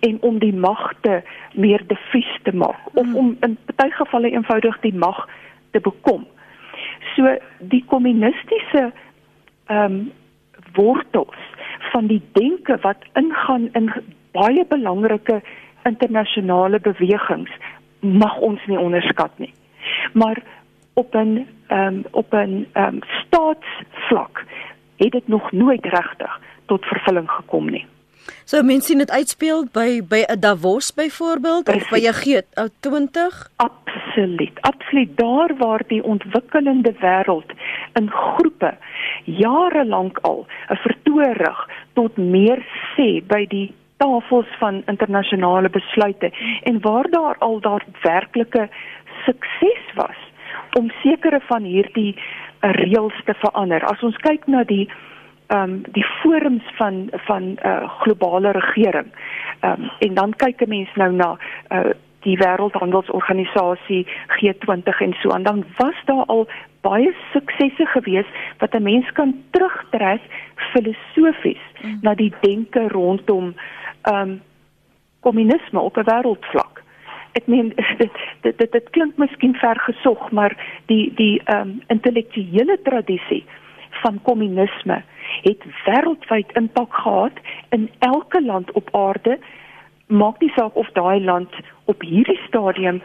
[0.00, 1.22] en om die magte
[1.54, 3.16] meer diffuus te maak of Hmm.
[3.16, 5.28] om in baie gevalle eenvoudig die mag
[5.70, 6.26] te bekom.
[7.16, 8.92] So die kommunistiese
[9.66, 10.12] ehm um,
[10.74, 11.40] wortels
[11.92, 13.92] van die denke wat ingaan in
[14.32, 15.40] baie belangrike
[15.82, 17.50] internasionale bewegings
[18.00, 19.52] mag ons nie onderskat nie.
[20.12, 20.42] Maar
[21.02, 24.44] op 'n ehm um, op 'n ehm um, staatsvlak
[24.96, 27.86] het dit nog nooit regtig tot vervulling gekom nie.
[28.44, 33.50] So mense sien dit uitspeel by by 'n Davos byvoorbeeld of by 'n G20.
[33.56, 34.60] Absoluut.
[34.60, 37.50] Absoluut daar waar die ontwikkelende wêreld
[37.92, 38.74] in groepe
[39.24, 42.58] jare lank al 'n vertoë rig tot meer
[42.96, 46.32] sê by die tafels van internasionale besluite
[46.62, 48.68] en waar daar al daadwerklike
[49.24, 50.29] sukses was
[50.78, 53.84] om sekere van hierdie uh, reëls te verander.
[53.84, 54.88] As ons kyk na die
[55.50, 59.08] ehm um, die forums van van uh, globale regering.
[59.60, 61.38] Ehm um, en dan kyk 'n mens nou na
[61.72, 61.90] uh,
[62.20, 64.06] die wêreldhandelsorganisasie
[64.36, 66.46] G20 en so en dan was daar al
[66.80, 68.26] baie suksesse gewees
[68.58, 70.20] wat 'n mens kan terugtrek
[70.54, 71.98] filosofies mm.
[72.02, 73.54] na die denke rondom
[74.02, 74.40] ehm um,
[75.20, 76.69] kommunisme op 'n wêreldvlak.
[77.32, 77.72] Ek meen
[78.02, 80.56] dit dit dit, dit klink miskien vergesog, maar
[80.86, 83.44] die die ehm um, intellektuele tradisie
[84.02, 85.02] van kommunisme
[85.42, 87.36] het wêreldwyd impak gehad
[87.68, 89.38] in elke land op aarde
[90.06, 91.54] maak nie saak of daai land
[91.84, 93.00] op hierdie stadium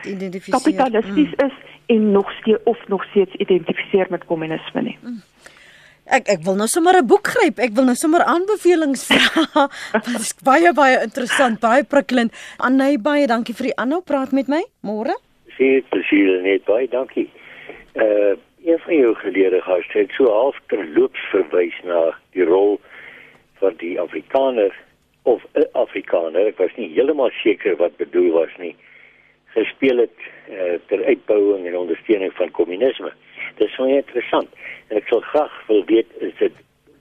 [0.50, 1.46] kapitalisties mm.
[1.48, 1.54] is
[1.86, 4.98] en nog steeds of nog steeds identifiseer met kommunisme nie.
[5.02, 5.22] Mm.
[6.06, 7.60] Ek ek wil nou sommer 'n boek gryp.
[7.60, 9.68] Ek wil nou sommer aanbevelings vra.
[9.94, 12.32] Dit is baie baie interessant, baie prikkelend.
[12.58, 14.62] Annay baie dankie vir die aanhou praat met my.
[14.84, 15.16] Môre.
[15.58, 17.30] Sien presies net baie dankie.
[17.96, 18.36] Uh
[18.66, 22.80] een van jou geleerde gaste het so half terloops verwys na die rol
[23.62, 24.74] van die Afrikaner
[25.26, 28.76] of 'n Afrikaner, ek was nie heeltemal seker wat bedoel was nie,
[29.54, 33.12] gespeel het uh, ter uitbouing en ondersteuning van kommunisme.
[33.56, 34.50] Dit is baie interessant.
[34.88, 36.54] En ek sou graag wil weet is dit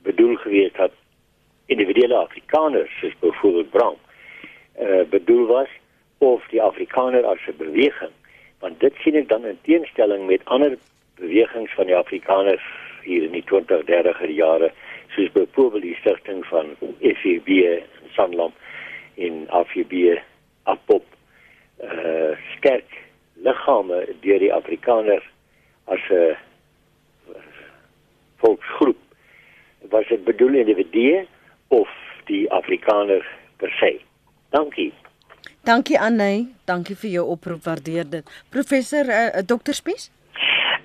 [0.03, 0.92] bedoel gewees dat
[1.66, 3.97] individuele Afrikaners soos byvoorbeeld Brown
[4.80, 5.68] uh, bedoel was
[6.18, 8.14] of die Afrikaner as 'n beweging?
[8.61, 10.76] Want dit sien ek dan in teenstelling met ander
[11.16, 12.64] bewegings van die Afrikaners
[13.03, 14.72] hier in die 20 30er jare
[15.09, 18.53] soos byvoorbeeld die stigting van FEB in Sanlam
[19.14, 20.18] en AFB
[20.62, 21.05] Apop
[21.82, 22.88] uh sterk
[23.34, 25.22] liggame deur die Afrikaner
[25.85, 26.37] as 'n
[28.37, 28.97] volksgroep
[29.91, 31.26] was dit bedoel individue
[31.68, 31.89] of
[32.24, 33.26] die Afrikaner
[33.57, 34.01] per se?
[34.51, 34.93] Dankie.
[35.64, 38.43] Dankie Annay, dankie vir jou oproep, waardeer dit.
[38.51, 40.11] Professor uh, Dr Spies?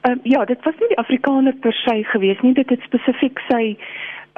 [0.01, 3.39] Ehm um, ja, dit was nie die Afrikaner per se gewees nie, dit het spesifiek
[3.49, 3.75] sy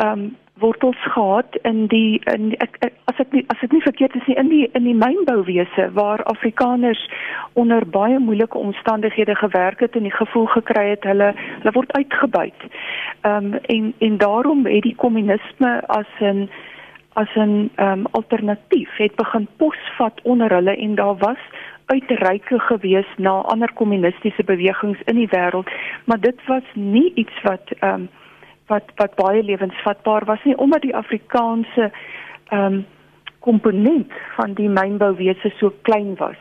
[0.02, 0.32] ehm um,
[0.62, 4.28] wortels gehad in die in ek, ek as ek nie as dit nie verkeerd is
[4.30, 7.02] nie in die in die mynbouwese waar Afrikaners
[7.62, 12.68] onder baie moeilike omstandighede gewerk het en die gevoel gekry het hulle hulle word uitgebuit.
[13.22, 16.50] Ehm um, en en daarom het die kommunisme as 'n
[17.14, 21.44] as 'n ehm um, alternatief het begin posvat onder hulle en daar was
[21.86, 25.70] uitreike gewees na ander kommunistiese bewegings in die wêreld,
[26.06, 28.10] maar dit was nie iets wat ehm um,
[28.74, 31.92] wat wat baie lewensvatbaar was nie omdat die Afrikaanse
[32.50, 32.82] ehm um,
[33.42, 36.38] komponent van die mynbouwese so klein was.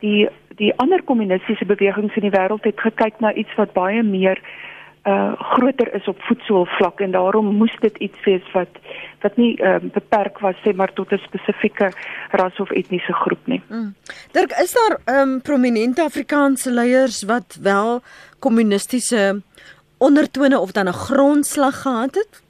[0.00, 4.40] Die die ander kommunistiese bewegings in die wêreld het gekyk na iets wat baie meer
[5.08, 8.80] uh groter is op voedselvlak en daarom moes dit iets wees wat
[9.22, 11.92] wat nie uh, beperk was sê maar tot 'n spesifieke
[12.30, 13.62] ras of etniese groep nie.
[13.68, 13.94] Mm.
[14.32, 18.00] Dirk, is daar ehm um, prominente Afrikaanse leiers wat wel
[18.38, 19.42] kommunistiese
[19.98, 22.42] ondertone of dan 'n grondslag gehad het?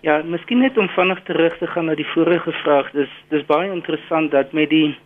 [0.00, 2.90] Ja, miskien net om vinnig terug te gaan na die vorige vraag.
[2.90, 4.96] Dis dis baie interessant dat met die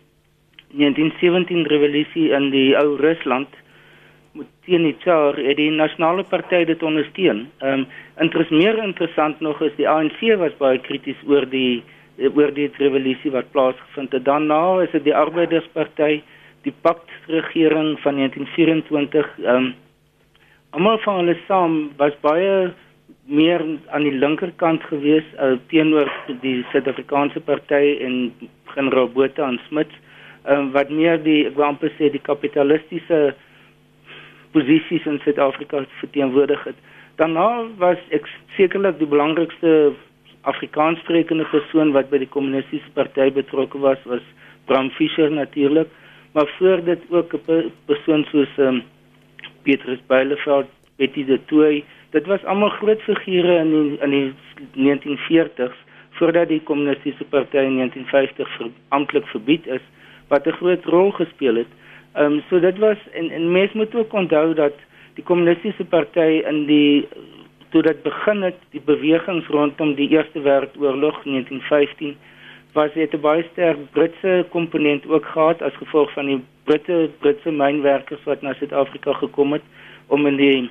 [0.71, 3.47] 1917 revolusie in die ou Rusland
[4.33, 7.47] met teen die Tsar het die nasionale party dit ondersteun.
[7.59, 7.87] Ehm um,
[8.19, 11.83] intres meer interessant nog is die ANC was baie krities oor die
[12.35, 14.25] oor die revolusie wat plaasgevind het.
[14.25, 16.21] Daarna is dit die Arbeidersparty,
[16.67, 19.75] die Pakt regering van 1924 ehm um,
[20.77, 22.73] almal van hulle saam was baie
[23.29, 23.61] meer
[23.93, 26.09] aan die linkerkant gewees uh, teenoor
[26.43, 28.17] die Suid-Afrikaanse party en
[28.73, 29.93] generaal Botha en Smith
[30.45, 33.33] um, wat meer die ek wil amper sê die kapitalistiese
[34.53, 36.77] posisies in Suid-Afrika verteenwoordig het.
[37.21, 39.93] Daarna was ek sekerlik die belangrikste
[40.49, 44.25] Afrikaanssprekende persoon wat by die kommunistiese party betrokke was was
[44.69, 45.89] Bram Fischer natuurlik,
[46.33, 48.83] maar voor dit ook 'n persoon soos um,
[49.69, 51.83] Petrus Beileveld, Betty de Tooy,
[52.15, 55.77] dit was almal groot figure in die, in die 1940s
[56.17, 59.85] voordat die kommunistiese party in 1950 ver, amptelik verbied is
[60.33, 61.71] wat 'n groot rol gespeel het.
[62.13, 64.73] Ehm um, so dit was en en mense moet ook onthou dat
[65.13, 67.07] die kommunistiese party in die
[67.69, 72.17] toe dit begin het die bewegings rondom die Eerste Wêreldoorlog 1915
[72.73, 77.51] was dit 'n baie sterk Britse komponent ook gehad as gevolg van die Britte Britse
[77.51, 79.63] mynwerkers wat na Suid-Afrika gekom het
[80.13, 80.69] om in die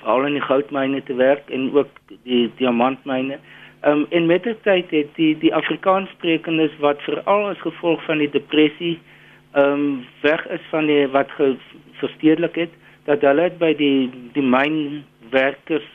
[0.00, 1.90] veral in die goudmyne te werk en ook
[2.24, 3.36] die diamantmyne.
[3.84, 8.24] Ehm um, en met die tyd het die die Afrikaanssprekendes wat veral as gevolg van
[8.24, 8.96] die depressie
[9.52, 9.84] ehm um,
[10.24, 11.36] weg is van die wat
[12.00, 15.88] verstedelik het dat hulle by die die mynwerkers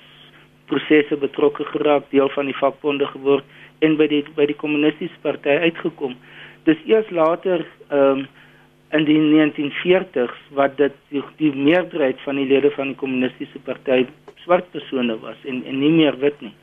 [0.69, 3.45] prosesse betrokke geraak, deel van die vakbonde geword
[3.85, 6.17] en by die by die kommunistiese party uitgekom.
[6.69, 8.27] Dis eers later ehm um,
[8.95, 14.05] in die 1940s wat dit die, die meerderheid van die lede van die kommunistiese party
[14.45, 16.53] swart persone was en en nie meer wit nie.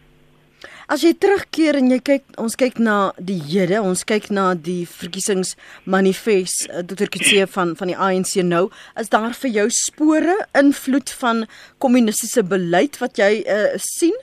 [0.93, 4.83] As jy terugkeer en jy kyk, ons kyk na die Here, ons kyk na die
[4.87, 7.11] verkiesingsmanifest uh, Dr.
[7.11, 8.67] Kutse van van die ANC nou,
[9.01, 11.47] is daar vir jou spore invloed van
[11.83, 14.15] kommunistiese beleid wat jy uh, sien?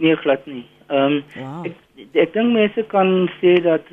[0.00, 0.64] Nee, glad nie.
[0.90, 1.64] Ehm um, wow.
[1.68, 1.74] ek
[2.24, 3.84] ek dink mense kan sê dat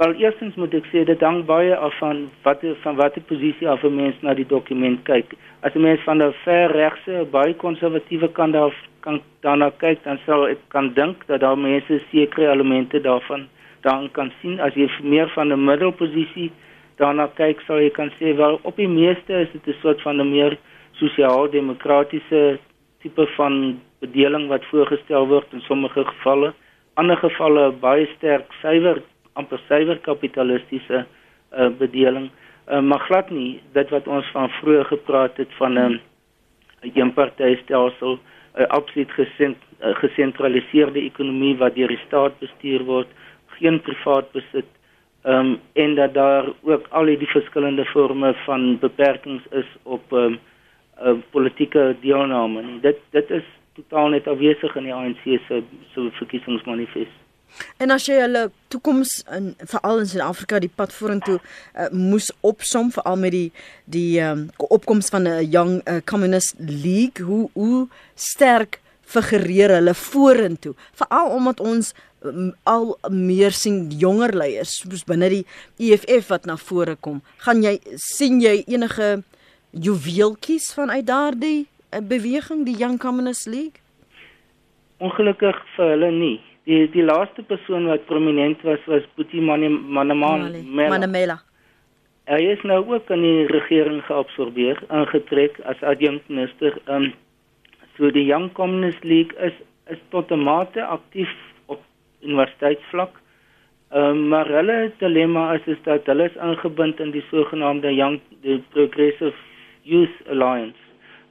[0.00, 3.84] wel eerstens moet ek sê dit hang baie af van wat van watter posisie af
[3.84, 5.36] 'n mens na die dokument kyk.
[5.62, 10.18] As 'n mens van 'n ver regse, baie konservatiewe kant af kan daarna kyk, dan
[10.26, 13.48] sal ek kan dink dat daar mense sekere elemente daarvan
[13.80, 16.50] dan kan sien as jy meer van 'n middelposisie
[16.96, 20.20] daarna kyk, sal jy kan sê wel op die meeste is dit 'n soort van
[20.20, 20.58] 'n meer
[20.92, 22.58] sosiaal-demokratiese
[23.02, 26.52] tipe van bedeling wat voorgestel word in sommige gevalle,
[26.94, 29.02] ander gevalle baie sterk suiwer
[29.38, 32.30] amper suiwer kapitalistiese uh, bedeling.
[32.68, 36.00] Uh, maar glad nie dit wat ons van vroeër gepraat het van 'n um,
[36.94, 38.18] eenpartytelsel
[38.58, 43.08] 'n absoluut gesent, gesentraliseerde ekonomie wat deur die staat bestuur word,
[43.58, 44.68] geen privaat besit.
[45.22, 50.22] Ehm um, en dat daar ook al die verskillende forme van beperkings is op ehm
[50.22, 50.38] um,
[51.00, 52.62] uh, politieke deelname.
[52.62, 52.80] Nie.
[52.80, 53.46] Dit dit is
[53.78, 55.62] totaal net afwesig in die ANC se
[55.94, 57.16] se verkiesingsmanifest.
[57.82, 62.92] En as jy hulle toekoms in veral in Suid-Afrika die pad vorentoe uh, moes opsom
[62.94, 63.48] veral met die
[63.90, 70.74] die um, opkoms van 'n young uh, communist league hoe hoe sterk figureer hulle vorentoe
[71.02, 71.92] veral omdat ons
[72.22, 75.44] um, al meer sien jonger leiers soos binne die
[75.78, 79.22] EFF wat na vore kom gaan jy sien jy enige
[79.70, 83.78] juweeltjies vanuit daardie uh, beweging die young communist league
[84.98, 86.38] ongelukkig vir hulle nie
[86.70, 90.50] die die laaste persoon wat prominent was was Boetie Manamela.
[90.94, 91.38] Manamela.
[92.30, 96.76] Hy is nou ook in die regering geabsorbeer, aangetrek as adjunkminister.
[96.86, 97.12] Um
[97.96, 99.56] so die Young Communist League is
[99.90, 101.32] is tot 'n mate aktief
[101.66, 101.80] op
[102.22, 103.16] universiteitsvlak.
[103.90, 108.60] Um maar hulle dilemma is is dat hulle is ingebind in die sogenaamde Young the
[108.70, 109.34] Progressive
[109.82, 110.78] Youth Alliance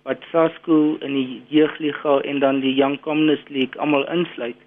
[0.04, 4.58] wat SASCO in die jeugliga en dan die Young Communist League almal insluit.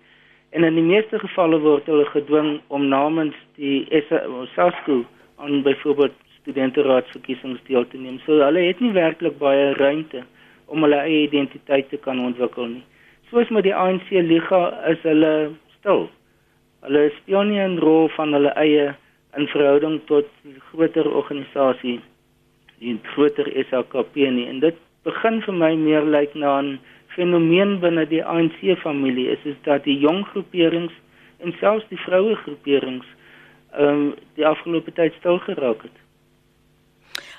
[0.50, 3.86] En in die meeste gevalle word hulle gedwing om namens die
[4.54, 5.02] SASCO
[5.42, 8.20] aan byvoorbeeld studenteraadsverkiesings deel te neem.
[8.26, 10.22] So hulle het nie werklik baie ruimte
[10.66, 12.84] om hulle eie identiteit te kan ontwikkel nie.
[13.30, 14.62] Soos met die ANC liga
[14.92, 15.32] is hulle
[15.78, 16.06] stil.
[16.84, 18.94] Hulle speel nie 'n rol van hulle eie
[19.36, 20.28] in verhouding tot
[20.70, 22.00] groter organisasie,
[22.82, 24.48] die groter SAKP nie.
[24.50, 26.78] En dit begin vir my meer lyk na 'n
[27.14, 30.92] fenomeen binne die ANC familie is is dat die jong groeperings
[31.40, 33.06] en selfs die vroue groeperings
[33.72, 35.98] ehm um, die afgelope tyd stil geraak het.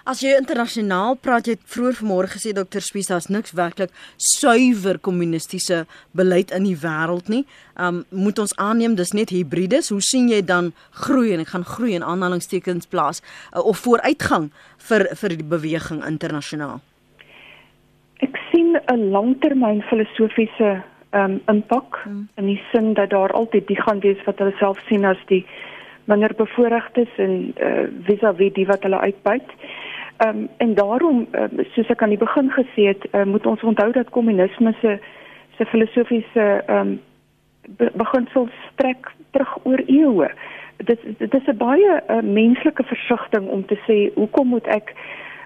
[0.03, 4.97] As jy internasionaal praat, jy het vroeër vanmôre gesê dokter Spies daar's niks werklik suiwer
[4.99, 7.45] kommunistiese beleid in die wêreld nie.
[7.77, 9.93] Ehm um, moet ons aanneem dis net hibrides.
[9.95, 10.73] Hoe sien jy dan
[11.05, 14.49] groei en ek gaan groei in aanhalingstekens plaas uh, of vooruitgang
[14.89, 16.83] vir vir die beweging internasionaal?
[18.27, 20.83] Ek sien 'n langtermyn filosofiese
[21.15, 22.27] um, impak hmm.
[22.35, 25.45] in die sin dat daar altyd die gaan wees wat hulle self sien as die
[26.11, 29.47] minder bevoorregtes en uh, vis-à-vis die wat hulle uitbuit.
[30.17, 33.91] Um, en daarom um, soos ek aan die begin gesê het, uh, moet ons onthou
[33.91, 34.99] dat kommunisme se
[35.57, 37.01] se filosofiese um,
[37.77, 40.29] be beginsel strek terug oor eeue.
[40.77, 44.93] Dit dit is 'n baie uh, menslike versigtiging om te sê hoekom moet ek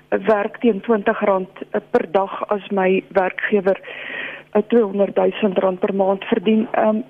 [0.09, 1.47] werk teen R20
[1.91, 3.80] per dag as my werkgewer
[4.53, 6.68] 'n 200 000 rand per maand verdien.
[6.72, 7.03] Ehm um,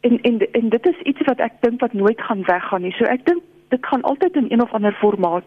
[0.00, 2.92] en, en en dit is iets wat ek dink wat nooit gaan weggaan nie.
[2.92, 5.44] So ek dink dit gaan altyd in een of ander formaat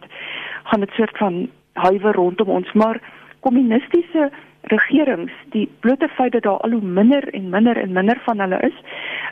[0.64, 3.00] gaan dit soort van huiwer rondom ons, maar
[3.40, 4.30] kommunistiese
[4.72, 8.60] regerings die blote feit dat daar al hoe minder en minder en minder van hulle
[8.60, 8.76] is.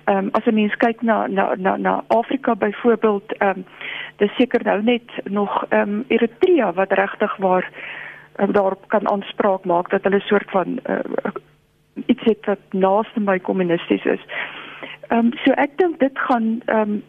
[0.05, 3.65] Ehm um, as 'n mens kyk na na na na Afrika byvoorbeeld, ehm um,
[4.17, 7.71] dis seker nou net nog ehm um, Eritrea wat regtig waar
[8.37, 10.99] um, daarop kan aanspraak maak dat hulle soort van uh,
[12.07, 14.21] iets het wat naaste by kommunisties is.
[15.09, 17.03] Ehm um, so ek dink dit gaan ehm um,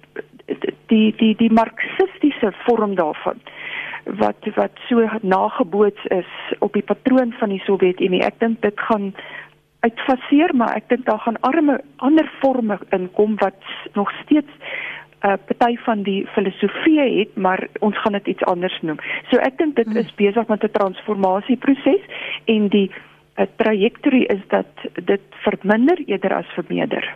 [0.85, 3.39] die die die marxistiese vorm daarvan
[4.05, 6.29] wat wat so nageboots is
[6.59, 8.23] op die patroon van die Sowjetunie.
[8.23, 9.13] Ek dink dit gaan
[9.83, 13.59] uitfaseer, maar ek dink daar gaan arme ander forme inkom wat
[13.93, 14.51] nog steeds
[15.23, 18.99] 'n uh, party van die filosofie het, maar ons gaan dit iets anders noem.
[19.31, 22.03] So ek dink dit is besig met 'n transformasieproses
[22.45, 24.67] en die uh, trajectory is dat
[25.03, 27.13] dit verminder eerder as vermeerder.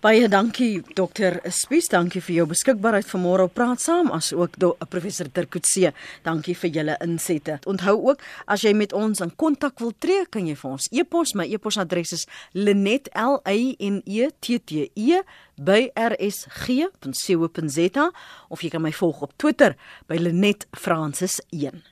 [0.00, 4.70] Baie dankie dokter Spies, dankie vir jou beskikbaarheid vanmôre op praat saam as ook do,
[4.88, 5.92] professor Terkutse.
[6.24, 7.58] Dankie vir julle insette.
[7.68, 11.36] Onthou ook as jy met ons in kontak wil tree, kan jy vir ons e-pos,
[11.36, 12.24] my e-posadres is
[12.56, 15.20] linet l a n e t t e
[15.60, 18.08] by rsg.co.za
[18.48, 19.76] of jy kan my volg op Twitter
[20.08, 21.89] by linet francis 1.